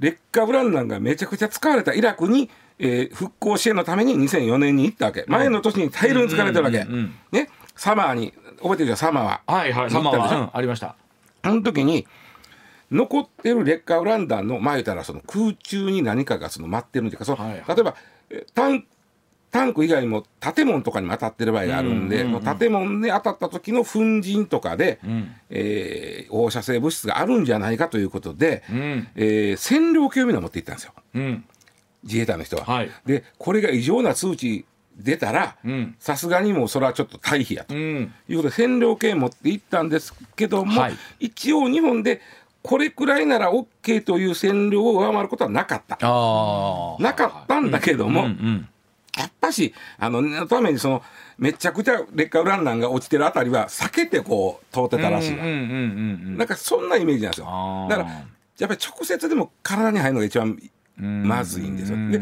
[0.00, 5.24] 劣化ウラン弾がめちゃくちゃ使われたイラクに、えー復興支援のために2004年に行ったわけ。
[5.28, 6.84] 前の年に大量に使われてるわけ、
[7.32, 8.34] ね、サマーに
[8.68, 9.40] 覚えてるじゃんサマは。
[9.46, 10.96] はいはいサマは、うんありました。
[11.42, 12.06] あの時に
[12.90, 17.24] 残ってる劣化ウラン弾の前言ったらその空中に何かがその待ってるんていうか。
[17.24, 17.64] その、はいはい。
[17.68, 17.94] 例えば
[18.30, 18.84] えタン
[19.50, 22.58] タンク以外にも建物とかにも当たってる場合があるんで、うんうんうん。
[22.58, 24.98] 建物で当たった時の粉塵とかで、
[25.50, 29.08] えー放射性物質があるんじゃないかということで、ん。
[29.14, 30.92] えー線量計をみんな持っていったんですよ。
[31.14, 31.44] うん。
[32.02, 32.64] 自衛隊の人は。
[32.64, 32.90] はい。
[33.06, 34.64] でこれが異常な数値
[34.96, 35.94] 出たらん。
[35.98, 37.74] さすがにもうそれはちょっと退避やと。
[37.74, 38.12] うん。
[38.28, 40.94] いうことで線量計持って行ったんですけども、はい。
[41.20, 42.20] 一応日本で
[42.62, 45.96] これくらいなら OK という線量を上回ることはなかった。
[45.96, 48.68] なかったんだけども、うんうん
[49.16, 51.02] やっぱしあの念のためにその
[51.38, 57.46] めちゃくちゃ劣化ウラン弾が落ちてるあたりは避けてこう通ってたらしいなんかそんなイメージなんですよ。
[57.88, 60.58] だからやっぱり直接でも体に入るのが一番
[61.00, 61.96] うんまずいんですよ。
[61.96, 62.20] うんで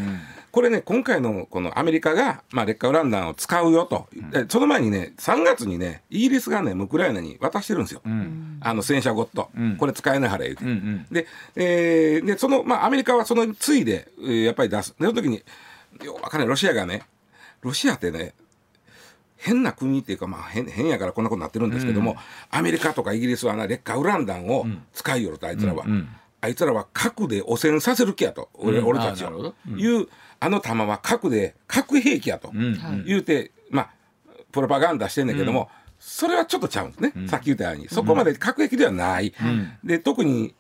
[0.55, 8.59] これね今回のこのアメリカが、まあ、劣化ウラン弾を使うよと、えその前にね3月にねイギリスがねウクライナに渡してるんですよ、うん。
[8.61, 9.77] あの戦車ゴット、ん。
[9.79, 11.07] これ使えないはれ言うて、うんうん。
[11.11, 14.95] で,、えーでその、まあ、アメリカはそのついで、えーやっぱり出す。
[14.97, 15.43] でその時に
[16.05, 16.49] ようわかんない。
[16.49, 17.03] ロシアがね
[17.63, 18.35] ロシアってね
[19.37, 22.17] 変な国っていうか、まあ、変変やからこんなことになってるんですけども、
[22.53, 26.09] アメリカとかイギリスはな劣化ウラン弾を使いよるとあいつらは、うんうん。
[26.41, 28.87] あいつらは核で汚染させる気やと俺,、うん。
[28.87, 30.07] 俺たちをいう
[30.45, 33.05] あの弾は核で核兵器やと、うん。
[33.07, 33.91] 言うてまあ
[34.53, 37.89] プロパガンダしてんだけども、それはちょっとちゃうんですね、さっき言ったように。
[37.89, 39.33] そこまで核兵器ではない、
[39.83, 40.55] で特に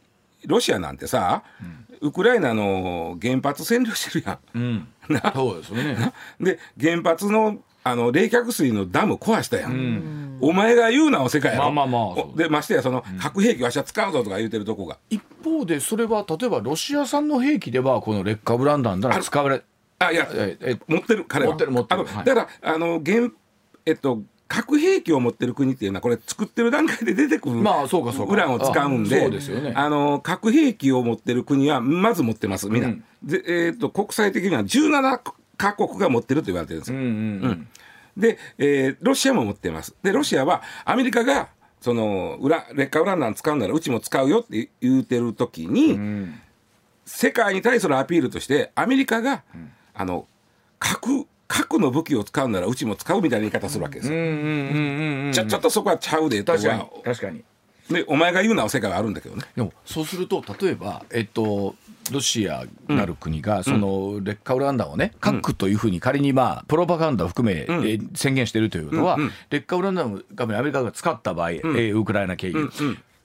[0.46, 1.42] ロシアなんてさ、
[2.00, 4.58] ウクライナの原発占領してるやん。
[4.58, 4.88] うん。
[5.34, 14.96] そうですよねで原発のあの冷却水のダム壊したやん、お前が言うなお世界やろまあまあまあでましてやその核兵器わしは使うぞとか言うてるとこが。
[15.10, 19.62] 一方でそれは例えばロシア産の兵器ではこの劣化ウラン弾なら使われ
[19.98, 21.52] あいやええ持ってる彼は。
[21.52, 22.04] 持ってる持ってる。
[22.04, 23.30] だからあの原
[23.86, 28.32] えっと核兵器を持ってる国っていうのはこれ作ってる段階で出てくるまあそうかそうか。
[28.32, 29.72] ウランを使うんであそうですよね。
[29.74, 33.04] あの核兵器を持ってる国はまず持ってますみんな、うん。
[33.22, 35.20] でえっと国際的には17
[35.56, 37.12] カ国が持ってると言われてるんですよ、うんうんう
[37.48, 37.68] ん。
[38.16, 39.94] で、えーロシアも持ってます。
[40.02, 41.48] で、ロシアはアメリカが、
[41.80, 46.40] その、裏、劣化ウラン弾使うならうちも使うよって言うてる時に、ん。
[47.04, 49.42] 世界に対するアピールとして、アメリカが、
[49.94, 50.26] あの、
[50.78, 54.16] 核、核の武器を使うならうちも使うみたいな言い方するわけですよ。
[54.16, 55.32] うんうんうんうんうん。
[55.32, 56.88] ちょちょっとそこはちゃうで、と確かには。
[57.04, 57.42] 確かに。
[57.90, 59.42] で、お前が言うなお世界はあるんだけどね。
[59.54, 61.74] でもそうすると例えばえっと
[62.10, 69.18] ロシアなる国がその劣化ウラン弾をね核というふうに仮にまあプロパガンダを含めえー宣言しているということは
[69.50, 72.70] 劣化ウラン弾をアメリカが使った場合えーウクライナ経由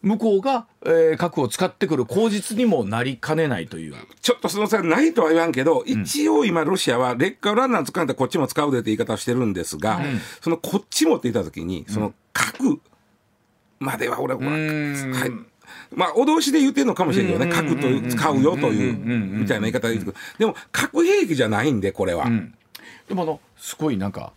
[0.01, 3.95] 向こうがえー核を使ってくる口実にもなりかねないという。
[4.21, 9.99] ちょっとその差ないとは言わんけど、一応今ロシアは劣化ウラン弾使うんだこっちも使うでって言い方をしてるんですが、
[10.41, 12.79] そのこっちもって言った時に、その核
[13.79, 15.31] までは俺は、はい。
[15.93, 19.99] まあ脅しで言ってるのかもしれんけどね、核と使うよというみたいな言い方で
[20.37, 22.29] でも核兵器じゃないんでこれは。
[23.07, 24.31] でもあのすごいなんか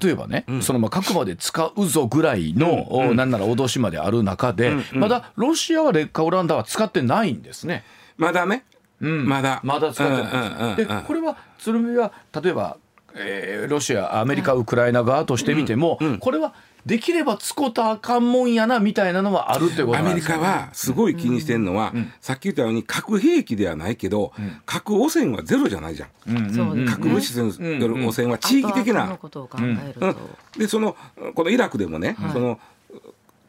[0.00, 7.84] 例えばね、そのまあ核まで使うぞぐらいの、おなんなら脅しまである中で、まだロシアは劣化ウラン弾は使ってないんですね。
[8.16, 8.64] まだね、
[9.00, 9.28] うん。
[9.28, 9.60] まだ。
[9.64, 10.76] まだ使ってない。
[10.76, 12.76] でこれは鶴見は例えば、
[13.14, 24.32] えーロシアアメリカウクライナ側として見ても、これはできれば使うたらあかんもんやなみたいなのはあるってことアメリなんですかカはすごい気にしてるのは、さっき言ったように核兵器ではないけど、
[24.66, 26.08] 核汚染はゼロじゃないじゃん。
[26.26, 26.86] そうですね。
[26.86, 29.16] 核物質による汚染は地域的な。
[29.16, 30.16] ことを考えると、うん。
[30.58, 30.96] でその
[31.34, 32.58] このイラクでもね、その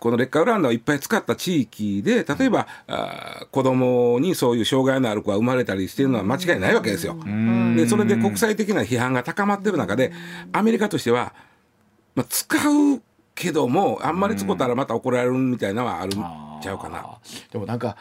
[0.03, 7.15] この劣化ウラン弾をいっぱい使った地域で例えば、あー子供にそういう障害のある子が生まれたりしてるのは間違いないわけですよ。
[7.75, 10.11] でそれで国際的な批判が高まってる中で
[10.51, 11.33] アメリカとしては、
[12.15, 13.01] まあ、使う
[13.35, 16.23] けどもあんまり使ったらまた怒られるみたいなのはあるん
[16.61, 17.17] ちゃうかな。
[17.51, 17.97] でもなんか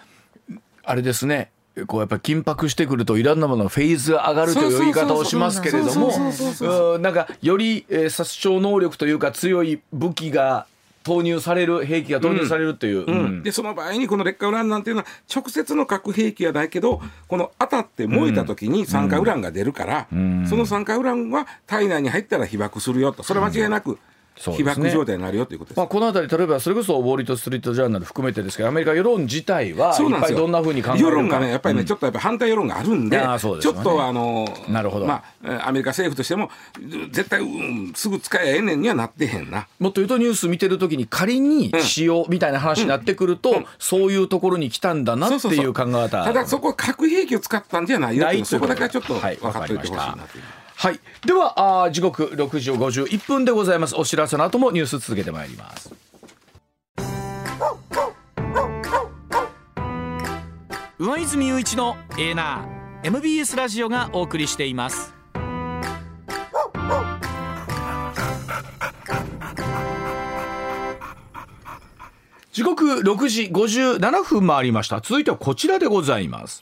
[0.84, 1.50] あれですね。
[1.86, 10.66] こうやっぱり緊迫してくるといろんなもののフェーズが上がるという言い方をしますけれどもなんかより、えー殺傷能力というか強い武器が
[11.02, 20.08] 投入される兵器が投入されるという、うんでその場合にこの劣化ウランなんていうのは直接の核兵器はないけどこの当たって燃えた時に酸化ウランが出るから、
[20.46, 23.98] その酸化ウランは体内に入ったら被爆するよとそれは間違いなく
[24.34, 24.84] 被そうですね。
[24.84, 25.78] 爆状態になるよということです。
[25.78, 31.10] まあ、このあたり例えばそれこそウォーリート・ストリート・ジャーナル含めてですけどアメリカ世論自体はいそうなんですどんなふうに考えるか。
[31.10, 33.38] 世論がねやっぱりね、ちょっとやっぱ反対世論があるんででね。
[33.38, 35.06] ちょっとあのなるほど。
[35.06, 36.50] まあえーアメリカ政府としても
[37.10, 39.66] 絶対、うん、すぐ使えばええねんにはなってへんな。
[39.78, 46.24] もっと言うとニュース見てる時に仮に使用みたいな話になってくると、そういうところに来たんだなっていう考え方。
[46.24, 50.42] ただそこは核兵器を使ったんじゃないよないそこだけはちょっとはい分かっておいてほしいなという。
[50.42, 50.98] はいはい。
[51.24, 53.94] ではあ時刻6時51分でございます。
[53.94, 55.94] お知らせの後もニュース続けてまいります。
[60.98, 65.14] 上泉雄一のエーナー MBS ラジオがお送りしています。
[72.50, 75.00] 時刻6時57分回りました。
[75.00, 76.60] 続いてはこちらでございます。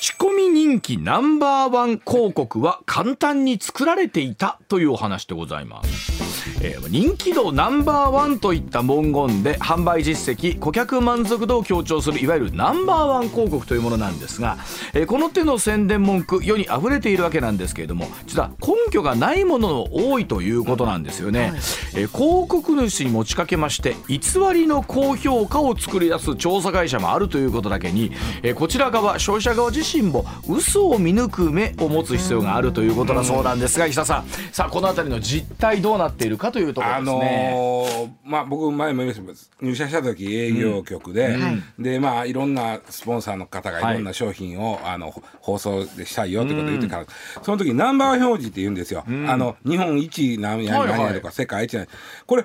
[0.00, 6.62] 口コミ人気ナンバーワン広告は簡単に作られていたというお話でございます。
[6.62, 14.56] えー人気度ナンバーワンといった文言で販売実績顧客満足度を強調するいわゆるナンバーワン広告というものなんですが、
[14.94, 21.52] えーこの手の宣伝文句世に溢れているわけなんですけれども実は根拠がないものの多いということなんですよね、
[21.94, 24.18] えー広告主に持ちかけまして偽
[24.54, 34.28] りの高評価を作り出す調査会社もあるということだけに、えーこちら側消費者側自身も嘘を見抜く目を持つ必要があるということだそうなんですが石田さん。
[34.52, 36.74] さあこの辺りの実態どうなっているかという。
[36.74, 37.50] ところあですね。
[37.54, 41.36] のーまあ僕前も言いました入社した時営業局で、
[41.78, 43.94] でまあいろんなスポンサーの方がはい。
[43.94, 47.06] いろんな商品を、あの放送でしたいよってことを言ってから、
[47.42, 51.78] その時ナンバー表示って言うんですよ、あの日本一何やとか世界一
[52.26, 52.44] これ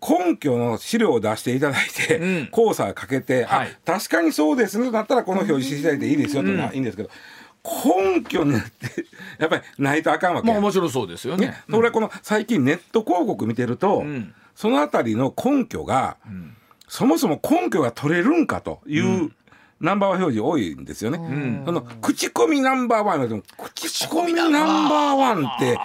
[0.00, 3.68] 根拠の資料を出していただいて、交差かけて、はい。
[3.68, 7.10] あ確かにそうですねだったらこの表示していただいていいですよとかいいんですけど、
[7.64, 9.04] 根拠になって
[9.38, 10.48] やっぱりないとあかんわけ。
[10.48, 11.48] やまあもちろんそうですよね。
[11.48, 14.34] ね。、それはこの最近ネット広告見てると、ん。
[14.54, 16.16] そのあたりの根拠が、
[16.88, 19.30] そもそも根拠が取れるんかという、
[19.80, 21.18] ナンバーワン表示多いんですよね。
[21.64, 25.78] その口コミナンバーワンでも口コミナンバーワンって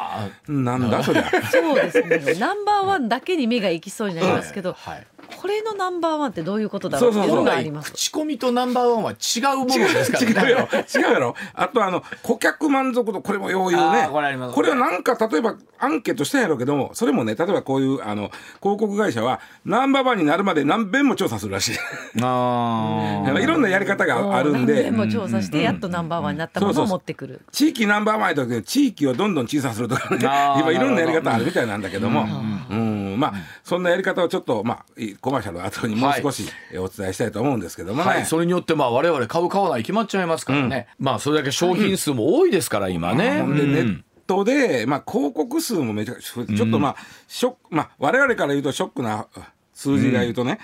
[0.51, 1.29] なんだそりゃ。
[1.51, 2.35] そうですね。
[2.39, 7.09] ナンバーワンだけに目が行きそうになりますけど、はいこれのナンバーワンってどういうことだろう？
[7.11, 7.91] っていうのがあります。
[7.91, 10.49] 口コミとナンバーワンは違うものですからね。
[10.49, 10.57] 違う。
[10.57, 11.35] よ違うやろ。
[11.53, 21.77] あとあの顧客満足度これもよう言うあねーこれこれはなんか例えばアンケートしたんやろうけどもそれもね例えばこういうあの広告会社はナンバーワンになるまで何遍も調査するらしい。
[22.21, 24.73] あ いろんなやり方があるんで。
[24.75, 27.41] 何年も調査してやっとナンバーワンになったものを持ってくる。
[27.51, 29.33] 地域ナンバーワンやったけど地域をどん。
[29.35, 29.45] どん。
[29.47, 30.95] 小さくするとかね今いろん。
[30.95, 31.81] なやり方あるみたいなん。
[31.81, 32.21] だけども
[32.69, 43.55] うんまあそんなやり方をちょっとまあいコマーシャルの後にもう少しえお伝えしたいと思うんですけどもね、はい、それによってまあ我々買う買わない決まっちゃいますからね、まあそれだけ商品数も多いですから今ね、ほん。
[43.55, 43.73] でうん。
[43.73, 46.95] ネットで、まあ、広告数もめちゃくちゃちょっとまあ
[47.27, 49.27] ショック、まあ、我々から言うとショックな
[49.73, 50.59] 数字が言うとね、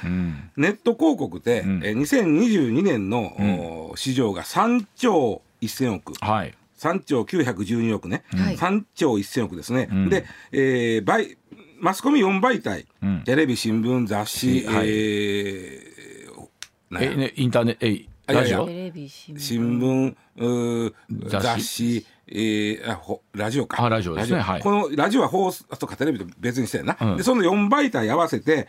[0.56, 6.14] ネット広告って、え2022年の、お市場が3兆1000億。
[6.22, 6.54] はい。
[6.78, 8.56] 3兆912億ね、はい。
[8.56, 11.38] 3兆1000億ですね、で、えー倍
[11.80, 13.24] マスコミ4媒体、ん。
[13.24, 14.88] テレビ新聞雑誌、はい。
[14.88, 15.90] えー
[17.00, 18.58] えねインターネットえあいやいや。
[18.58, 18.66] ラジオ？
[18.68, 20.16] テレビ新聞。
[21.28, 22.06] 雑誌。
[22.28, 23.84] えーあほラジオか。
[23.84, 24.40] あラジオですね。
[24.40, 24.62] はい。
[24.62, 27.18] このラジオは放送とかテレビと別にしてんな、うん。
[27.18, 28.68] でその4媒体合わせて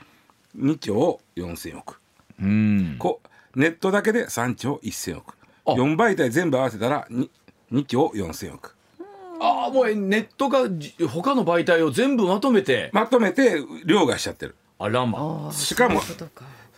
[0.57, 2.01] 2兆4000億。
[2.41, 2.97] うん。
[2.99, 3.21] こ
[3.55, 5.35] ネットだけで3兆1000億。
[5.65, 5.73] あ。
[5.73, 7.29] 4媒体全部合わせたら 2,
[7.73, 8.77] 2兆4000億
[9.41, 12.91] ああもうえネットがじ他の媒体を全部まとめて。
[12.93, 14.55] まとめて凌駕しちゃってる。
[14.79, 16.01] あらましかも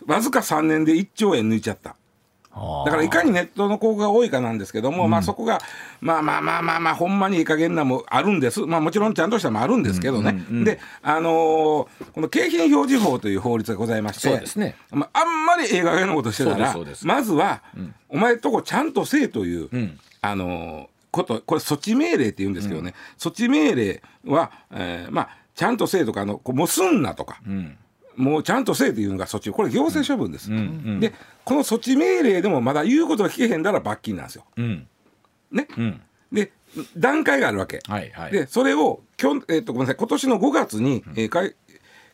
[0.07, 1.95] わずか3年で1兆円抜いちゃった。
[2.85, 5.59] だからいかにネットの広告が多いかなんですけども、まあそこが
[6.01, 14.75] まあまあまあまあまあほんまにいい加減なもあるんですまあもちろんちゃんとしたもあるんですけどね、であのーこの景品表示法という法律がございましてそうですね。
[14.91, 17.63] まあ、あんまり映画のことしてたらまずは、
[18.07, 19.99] お前とこちゃんとせえという、ん。
[20.21, 27.77] あのーことこれ措置命令って言うんですけどね、措置命令は、えーまあちゃんとせえとかあのこうもうすんなとか、ん。
[28.15, 29.51] もうちゃんとせえというのが措置。
[29.51, 30.49] これ行政処分です、
[30.99, 31.13] で
[31.45, 34.45] この措置命令でもまだ言うことが聞けへんなら罰金なんですよ。
[34.57, 34.87] うん。
[35.51, 36.01] ね、うん。
[36.31, 36.51] で
[36.97, 38.31] 段階があるわけ、はいはい。
[38.31, 39.97] でそれをきょん、えー、とごめんなさい。
[39.97, 41.55] 今年の5月に、えーかい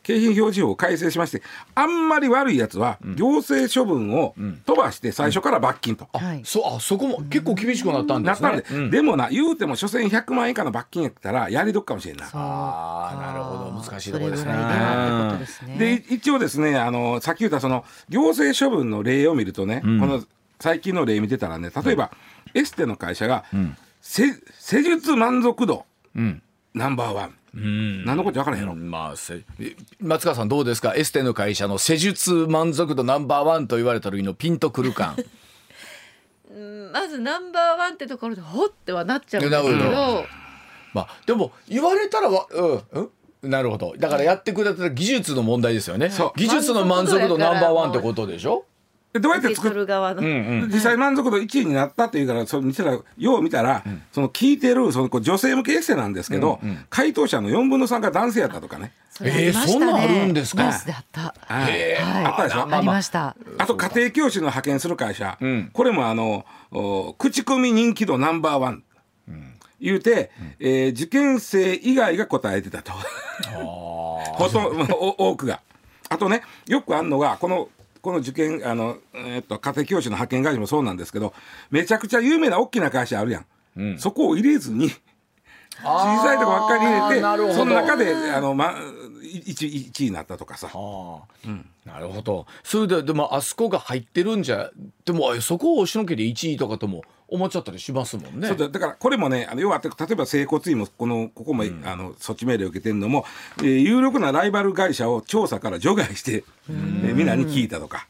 [0.10, 1.44] 景品表示法を改正しまして
[1.76, 4.34] あんまり悪いやつは行政処分を
[4.66, 6.08] 飛ばして最初から罰金と。
[6.12, 8.50] はいそうあそこも結構厳しくなったんですね。
[8.50, 8.90] なったんで、うん。
[8.90, 12.28] でもな言うても所詮100万円以下の罰金やったらやりどっかもしれんな。
[12.34, 13.72] ああなるほど。
[13.72, 14.54] 難しいところですね。
[15.68, 15.78] でね。
[15.78, 20.24] で一応ですねあのさっき言ったその行政処分の例を見るとね、この
[20.60, 22.12] 最近の例見てたらね例えば、
[22.56, 23.44] エステの会社が、
[24.02, 24.24] せ
[24.58, 25.86] 施術満足度、
[26.18, 26.42] ん
[26.74, 28.06] ナンバーワン、うん。
[28.06, 29.16] 何のこと分からへんやろ、まあ
[30.00, 30.94] 松川さんどうですか？
[30.96, 35.16] エステの会社の施術満足度ナンバーワンと言われた時のピンとくる感。
[36.52, 40.26] う んまずナンバーワンってところでほってはなっちゃうんですけど、
[40.94, 43.00] まあでも言われたらわうんう
[43.48, 43.50] ん？
[43.50, 43.94] なるほど。
[43.98, 46.10] だからやってくれた技術の問題ですよね。
[46.10, 46.32] そう。
[46.36, 48.66] 技術の満足度ナンバーワンってことでしょ？
[48.66, 48.69] で
[49.14, 50.22] どうやって作る側の、
[50.68, 56.60] 実際満足度1位になったっていうからそれ見せたらよう見たら、その聞いてるそのこう女性向けエッセイなんですけど、
[56.92, 58.94] 回答者の4分の3が男性やったとかね。
[59.22, 60.64] えーそんなんあるんですか？
[60.64, 61.34] ニュースであった。
[61.48, 61.74] はい。
[61.96, 62.26] はい。
[62.26, 62.68] あったでしょ？
[62.76, 63.36] ありました。
[63.58, 65.38] あと家庭教師の派遣する会社、
[65.74, 68.84] これもあのお口コミ人気度ナンバーワン、
[69.82, 72.94] 言うて、えー受験生以外が答えてたと。
[73.54, 75.62] ほとんどお多くが。
[76.10, 77.70] あとねよくあるのがこの
[78.02, 81.34] この受験あの、えーっと家庭教師の派遣会社もそうなんですけど
[81.72, 83.44] めちゃくちゃ有名な大きな会社あるや
[83.78, 84.90] ん、そこを入れずに
[85.82, 88.76] 小さいとこばっかり入れてその中であの、ま、
[89.22, 90.70] 1, 一位になったとかさ。
[90.74, 91.50] ああ
[91.86, 92.46] なるほど。
[92.64, 94.70] それででもあそこが入ってるんじゃ
[95.06, 98.48] でもえそこを押しのけで1位とかとも思っちゃったりしますもんね。
[98.48, 103.26] そうだだからこれもねあの要は例えば整骨院もこのここも、あの措置命令を受けてるのも、
[103.60, 108.08] えー有力なライバル会社を調査から除外して、えーみんなに聞いたとか、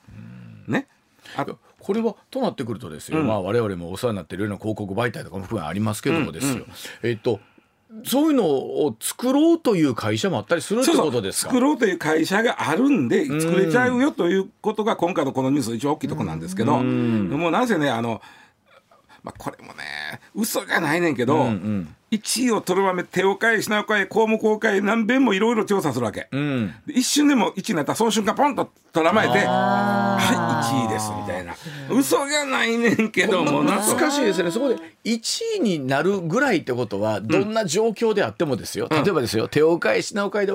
[0.67, 0.88] ね。
[1.36, 6.65] あとこれはとなってくるとですよ、まあ我々もお世話になっているような広告媒体とかも含めありますけどもですよ、
[7.03, 7.39] えっと
[8.03, 11.49] そういうのを作ろうという会社もあったりするってことですか？
[11.49, 18.22] 作ろうという会社があるんで作れちゃうよということが今回のこのニュースの一番大きいところなんですけど、もうなぜねあの、
[19.30, 19.84] まあ、これもね
[20.34, 21.43] 嘘じゃないねんけど、
[22.11, 26.73] 1位を取るまめ手を変え品を変え項目を変え何遍もいろいろ調査するわけ、うん。
[26.88, 31.55] で一瞬でも1位になったらその瞬間ポンと捕らまえて「はい1位です」みたいな。
[31.91, 34.49] 嘘じゃないねんけどもなと難しいですね。
[34.49, 40.53] そこで1位になるぐらいってことはどんな状況であってもですよ、例えばですよ手を変え品を変えで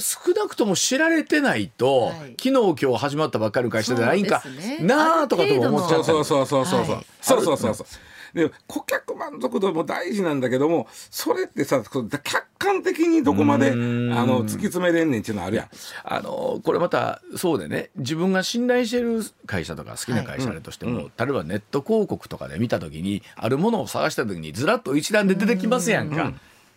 [0.00, 2.36] 少なくとも知られてないと、はい。
[2.40, 7.06] 昨日今日始まったばっかりの会社でないんか、ねなあとかとも思っちゃったりそうそうそうそうそう、はい。
[7.20, 7.86] そうそうそうそう。
[8.34, 15.68] で顧客満足度も大事なんだけどもそれってさ客観的にどこまであの突き詰めれんねんっていうのあるやん。
[16.04, 26.32] あのこれまたそうでね自分が信頼してる会社とか好きな会社でとしても、例えばネット広告とかで見た時にあるものを探した時にずらっと一覧で出てきますやんか。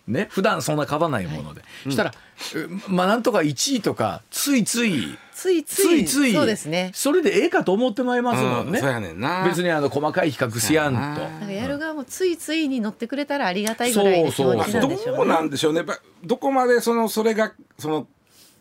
[0.07, 2.11] ね、普段そんな買わないもので、したら、
[2.55, 6.91] えまあなんとか1位とかついついついつついついそうですね。
[6.93, 9.45] それでええかと思ってまいりますもんね、うんそうやねんな。
[9.45, 10.99] 別にあの細かい比較しやんと。
[10.99, 11.39] な。
[11.39, 15.17] んかやる側もついついに乗ってくれたらありがたいぐらいの気持ちなんでしょうね。
[15.17, 15.77] どうなんでしょうね。
[15.77, 18.07] やっぱどこまでそのそれがその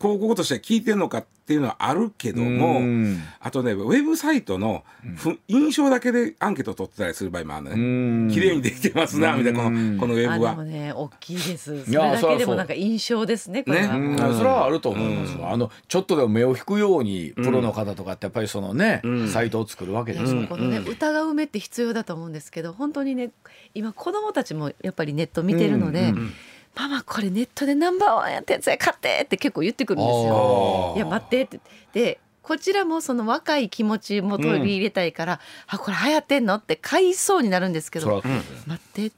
[0.03, 3.21] 広告として聞いてるのかっていうのはあるけどもうん。
[3.39, 4.83] あとねウェブサイトの
[5.15, 8.27] ふ印象だけでアンケート取ってたりする場合もあるのん。
[8.27, 11.85] ね綺麗にできてますなみたいなこのこのウェあでブはもね大きいです。
[11.85, 13.97] それだけでもなんか印象ですねこれは。
[13.97, 14.07] ね。
[14.07, 14.17] うん。
[14.35, 19.01] それはあると思いますわ、あのちょっとでも目を引くようにプロの方とかってやっぱりそのね、
[19.31, 23.31] サイトを作るわけですから、このね、疑う目って必要だと思うんですけど本当にね
[23.73, 26.13] 今子供たちもやっぱりネット見てるので、
[26.75, 30.93] ママこれネットでナンバーワンやったやつや買ってって結構言ってくるんですよ。
[30.95, 31.59] いや待ってって。
[31.93, 36.55] でこちらもその若い気持ちも取り入れたいから、あこれ流行ってんの？
[36.55, 39.11] って買いそうになるんですけどうですね待って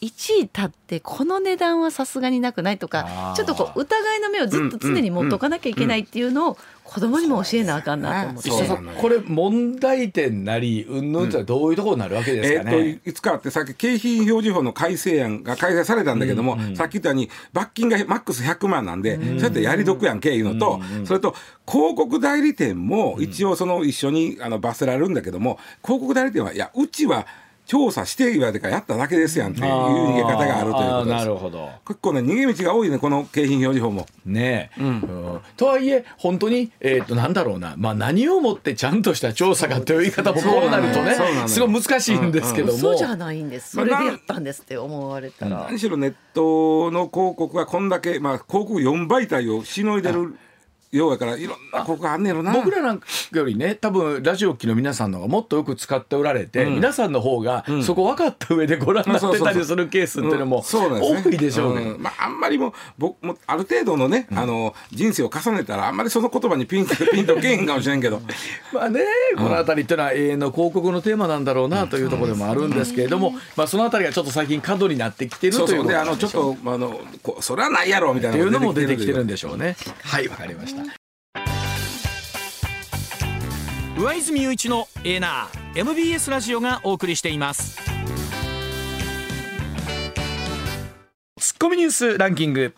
[0.00, 3.34] 1位立ってこの値段はさすがになくないとあかー。
[3.34, 8.50] ちょっとこう疑いの目をずっと常に持っとかなきゃいけないっていうのを子供にも教えなあかんなと思って。
[8.50, 21.34] そうなのよこれ問題点なりうんぬんってどういうところになるわけですかえーっとね、いつかってさっき景品表示法の改正案が改正されたんだけども、さっき言ったように罰金がマックス100万なんで、そうやってやり得やんけいうのと、それと
[21.66, 27.26] 広告代理店も一応その一緒にあの罰せられるんだけども広告代理店はいやうちは
[27.68, 31.16] 調査して言われてからやっただけですやんっていう逃げ方があるということです。
[31.16, 31.70] なるほど。
[31.86, 34.06] 結構ね逃げ道が多いねこの景品表示法も。
[34.24, 35.40] ねえ、うん。
[35.54, 41.14] とはいえ本当に、えー、となんだろうな、まあ、何をもってちゃんとした調査かという言い方もこうなるとね
[41.46, 43.72] すごい難しいんですけども、そうじゃないんです。
[43.72, 50.38] それでやったんですって思われたら、何しろネットの広告はこんだけ、まあ、広告4媒体をしのいでる
[50.90, 52.52] ようやからいろんな広告あんねやろな。
[52.52, 61.92] 僕らなんかよりね多分ラジオ機の皆さんの方がもっとよく使っておられて、皆さんの方がそこ分かった上でご覧になってたりするケースっていうのも多いでしょうね。
[61.92, 68.20] んまあ、あんまりもう僕もある程度のね、あの人生を重ねたらあんまりその言葉にピンとピンとけえへんかもしれんけど。
[68.72, 69.00] まあね、
[69.36, 75.88] この辺りっていうのは永遠の広告のテーマなんだろうなというところでもあるんですけれども、まあその辺りがちょっと最近過度になってきてるというそうそう。
[75.88, 79.76] であのちょっとあのこうそれはないやろみたいなのも出てきてるんででしょうね。
[80.02, 80.77] はい、わかりました。
[83.98, 87.76] 上泉雄一のエーナー MBS ラジオがお送りしています
[91.40, 92.74] ツッコミニュースランキング。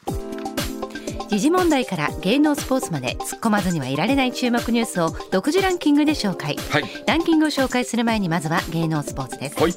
[1.30, 6.56] 時事問題から芸能スポーツまで突っ込まずにはいられない注目ニュースを独自ランキングで紹介。
[6.56, 6.84] はい。
[7.06, 9.62] ランキングを紹介する前にまずは芸能スポーツです。
[9.62, 9.72] はい。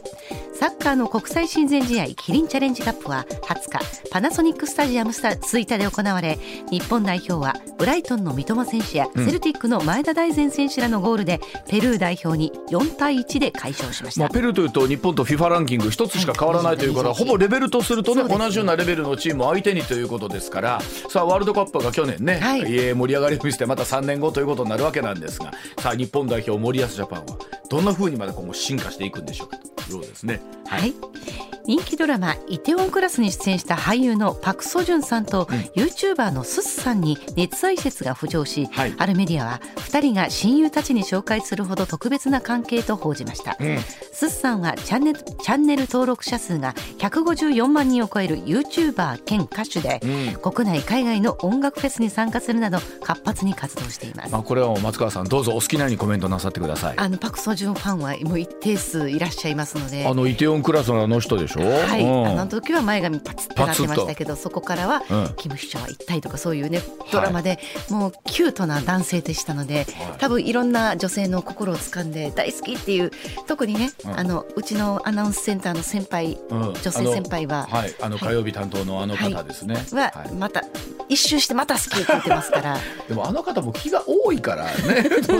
[0.55, 6.39] サッカーの国際親善試合キリンチャレンジカップは20日パナソニックスタジアムスタ吹田で行われ
[6.71, 20.81] 日本代表はブライトンの三笘選手やセルティックの前田大然選手らのゴールでペルー代表に4対1で快勝しました、まあ、ペルーというと日本と FIFA ランキング一つしか変わらないというから、はいほぼレベルとするとねね同じようなレベルのチームを相手にということですから。
[21.09, 22.61] さあワールドカップが去年ね、はい。
[22.61, 27.37] えー盛り上がりを見せてまた3年後ということになるわけなんですがさあ日本代表森保ジャパンは
[27.69, 30.41] どんな風にまで今後進化していくんでしょうかということですね。
[30.67, 30.93] はい、
[31.65, 38.93] 人気ドラマ「イテウォンクラス」に出演した俳優のパク・ソジュンさんと、YouTuber のススさんに熱愛説が浮上し、はい。
[38.97, 43.57] あるメディアは2人が親友たちに紹介するほど特別な関係と報じました、
[44.13, 49.99] ススさんはチャンネルチャンネル登録者数が154万人を超える YouTuber 兼歌手で、
[50.41, 56.97] 国内海外の音楽フェスに参加するなど活発に活動しています、まあ、これはもう松川さんどうぞお好きなようにコメントなさってください。
[56.97, 60.05] あのパク・ソジュンファンはもう一定数いらっしゃいますので。
[60.05, 62.27] あのイテウォンクラスのあの人でしょ、はい、うん。
[62.27, 66.81] あの時は前髪パツッとなってましたけどそこからは、うんキム秘書は一体とかそういうね
[67.11, 67.59] ドラマで、
[67.89, 69.85] もうキュートな男性でしたので、
[70.19, 73.11] 多分いろんな女性の心を掴んで大好きっていう
[73.47, 74.19] 特にね、うん。
[74.19, 76.61] あのうちのアナウンスセンターの先輩、うん。
[76.73, 77.67] 女性先輩は。
[77.69, 77.95] あのはい。
[78.01, 80.33] あの火曜日担当のあの方ですね、ははい。
[80.33, 80.63] また
[81.09, 82.77] 一周してまた好きって言ってますから。
[83.07, 84.71] でもあの方も気が多いからね。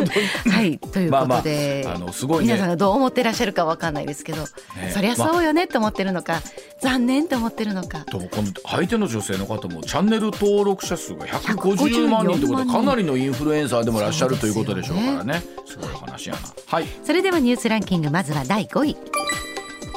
[0.50, 2.54] はいということで、まあまああのすごいね。
[2.54, 4.46] 皆さんがどう思ってらっしゃるかわかんないですけど、
[4.94, 6.42] そりゃそうよねって思ってるのか、
[6.82, 8.00] 残念って思ってるのか。
[8.10, 15.44] とこの相手の女性の方もチャンネル登録者数が150万人ってことは154万人かなりのインフルエンサーでもいらっしゃるということでしょうからね。
[15.66, 16.42] すごい話やな。
[16.68, 16.86] はい。
[17.04, 18.98] それではニュースランキングまずは第5位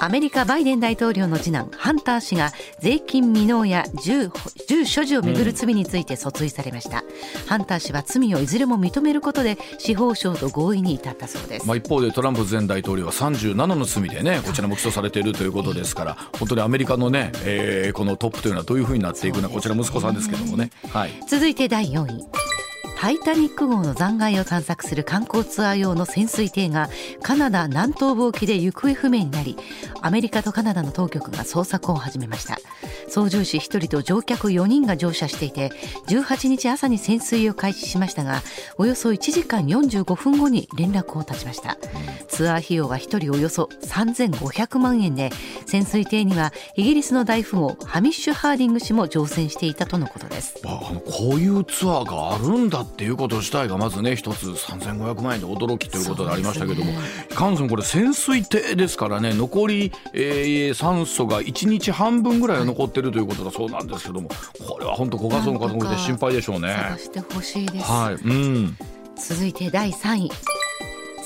[0.00, 4.30] アメリカバイデン大統領の次男ハンター氏が税金未納や銃
[4.68, 7.02] 銃所持をめぐる罪について訴追されました、
[7.46, 20.70] ハンター氏は罪をいずれも認めることで司法省と合意に至ったそうです、まあ、一方でトランプ前大統領は37の罪でねこちらも起訴されているということですから本当にアメリカのね、えーこのトップというのはどういうふうになっていくのかこちら息子さんですけどもね。
[20.90, 21.12] はい。
[21.26, 22.45] 続いて第4位
[22.96, 26.88] タイタニック号の残骸を探索する観光ツアー用の潜水艇が
[27.22, 29.56] カナダ南東部沖で行方不明になり
[30.00, 32.58] アメリカとカナダの当局が捜索を始めました。
[33.08, 35.70] 操縦士1人と乗客4人が乗車していて
[36.08, 38.42] 18日朝に潜水を開始しましたが
[38.78, 41.76] およそ1時間45分後に連絡を絶ちました。
[42.28, 45.30] ツアー費用は1人およそ3500万円で
[45.66, 50.60] 潜水艇にはイギリスの大富豪ハミッシュ・ハーディング氏も乗船していたとのことです。
[50.64, 64.28] まああのこういうツアーがあるんだっていうこと自体がまずね一つ3500万円で驚きということでありましたけども、いかんせんこれ潜水艇ですからね残り、えー酸素が1日半分ぐらいは残ってるということだそうなんですけども
[64.66, 66.74] これは本当ご家族の方もで心配でしょうね。
[66.74, 68.76] 探してほしいです、はい、うん、
[69.16, 70.30] 続いて第3位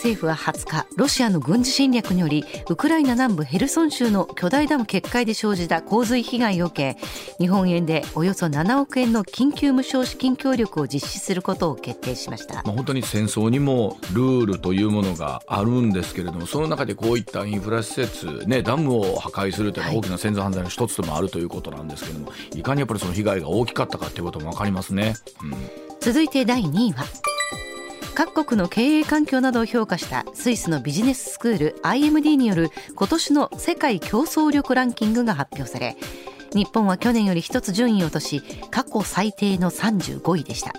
[0.00, 6.98] 政府は20日ロシアの軍事侵略によりウクライナ南部ヘルソン州の巨大ダム決壊で生じた洪水被害を受け
[7.38, 12.54] 日本円でおよそ7億円の緊急無償資金協力を実施することを決定しました。
[12.54, 25.14] まあ、本当に戦争にもルールというものがあるんですけれどもその中でこういったインフラ施設、ね、ダムを破壊するというのは大きな戦争犯罪の一つでもあるということなんですけれどもいかにやっぱりその被害が大きかったかということも分かりますね。
[25.42, 25.54] うん。
[26.00, 27.04] 続いて第2位は
[28.22, 35.96] 各国の経営環境などを評価したスイスのビジネススクール IMD による今年の世界競争力ランキングが発表され
[36.54, 40.72] 日本は去年より一つ順位を落とし過去最低の35位でした。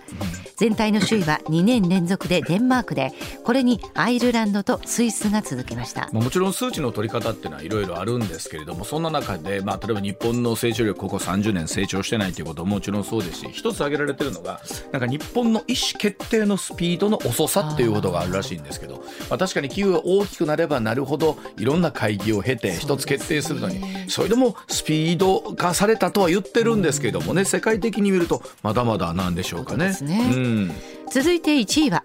[0.57, 3.13] 全体の首位は2年連続でデンマークで
[3.43, 6.09] これにアイルランドとスイスが続きました。
[6.13, 14.61] まあ、もちろん数値の取り方っていうのはいろいろあるんですけれどもそんな中で、まあ、例えば日本の成長力ここ30年成長してないということももちろんそうですし一つ挙げられてるのが
[14.91, 29.95] なんか日本の意思決定のスピードの遅さっていうことがあるらしいんですけどまあ、確かに企業が大きくなればなるほどいろんな会議を経て一つ決定するのにそれでもスピード化されたとは言ってるんですけれどもね世界的に見るとまだまだなんでしょうかね。
[30.01, 30.31] ね。
[30.33, 30.71] うん。
[31.11, 32.03] 続いて1位は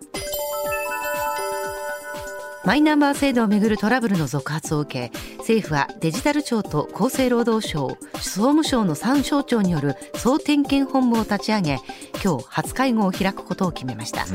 [2.67, 11.79] マイナンバー制度をめぐるトラブルの続発を受け政府はデジタル庁と厚生労働省総務省の3省庁による総点検本部を立ち上げ
[12.25, 14.27] 今日初会合を開くことを決めました、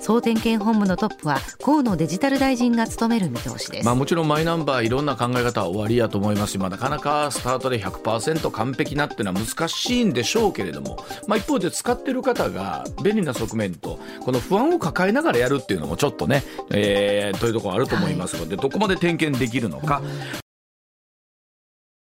[0.00, 20.02] 総点検本部のトップは河野デジタル大臣が務める見通しです、まあ、もちろんマイナンバーいろんな考え方は終わりやと思いますし、まあ、なかなかスタートで100%完璧なっていうのは難しいんでしょうけれども、まあ、一方で使ってる方が便利な側面とこの不安を抱えながらやるっていうのもちょっとね、えーというところあると思いますので、どこまで点検できるのか。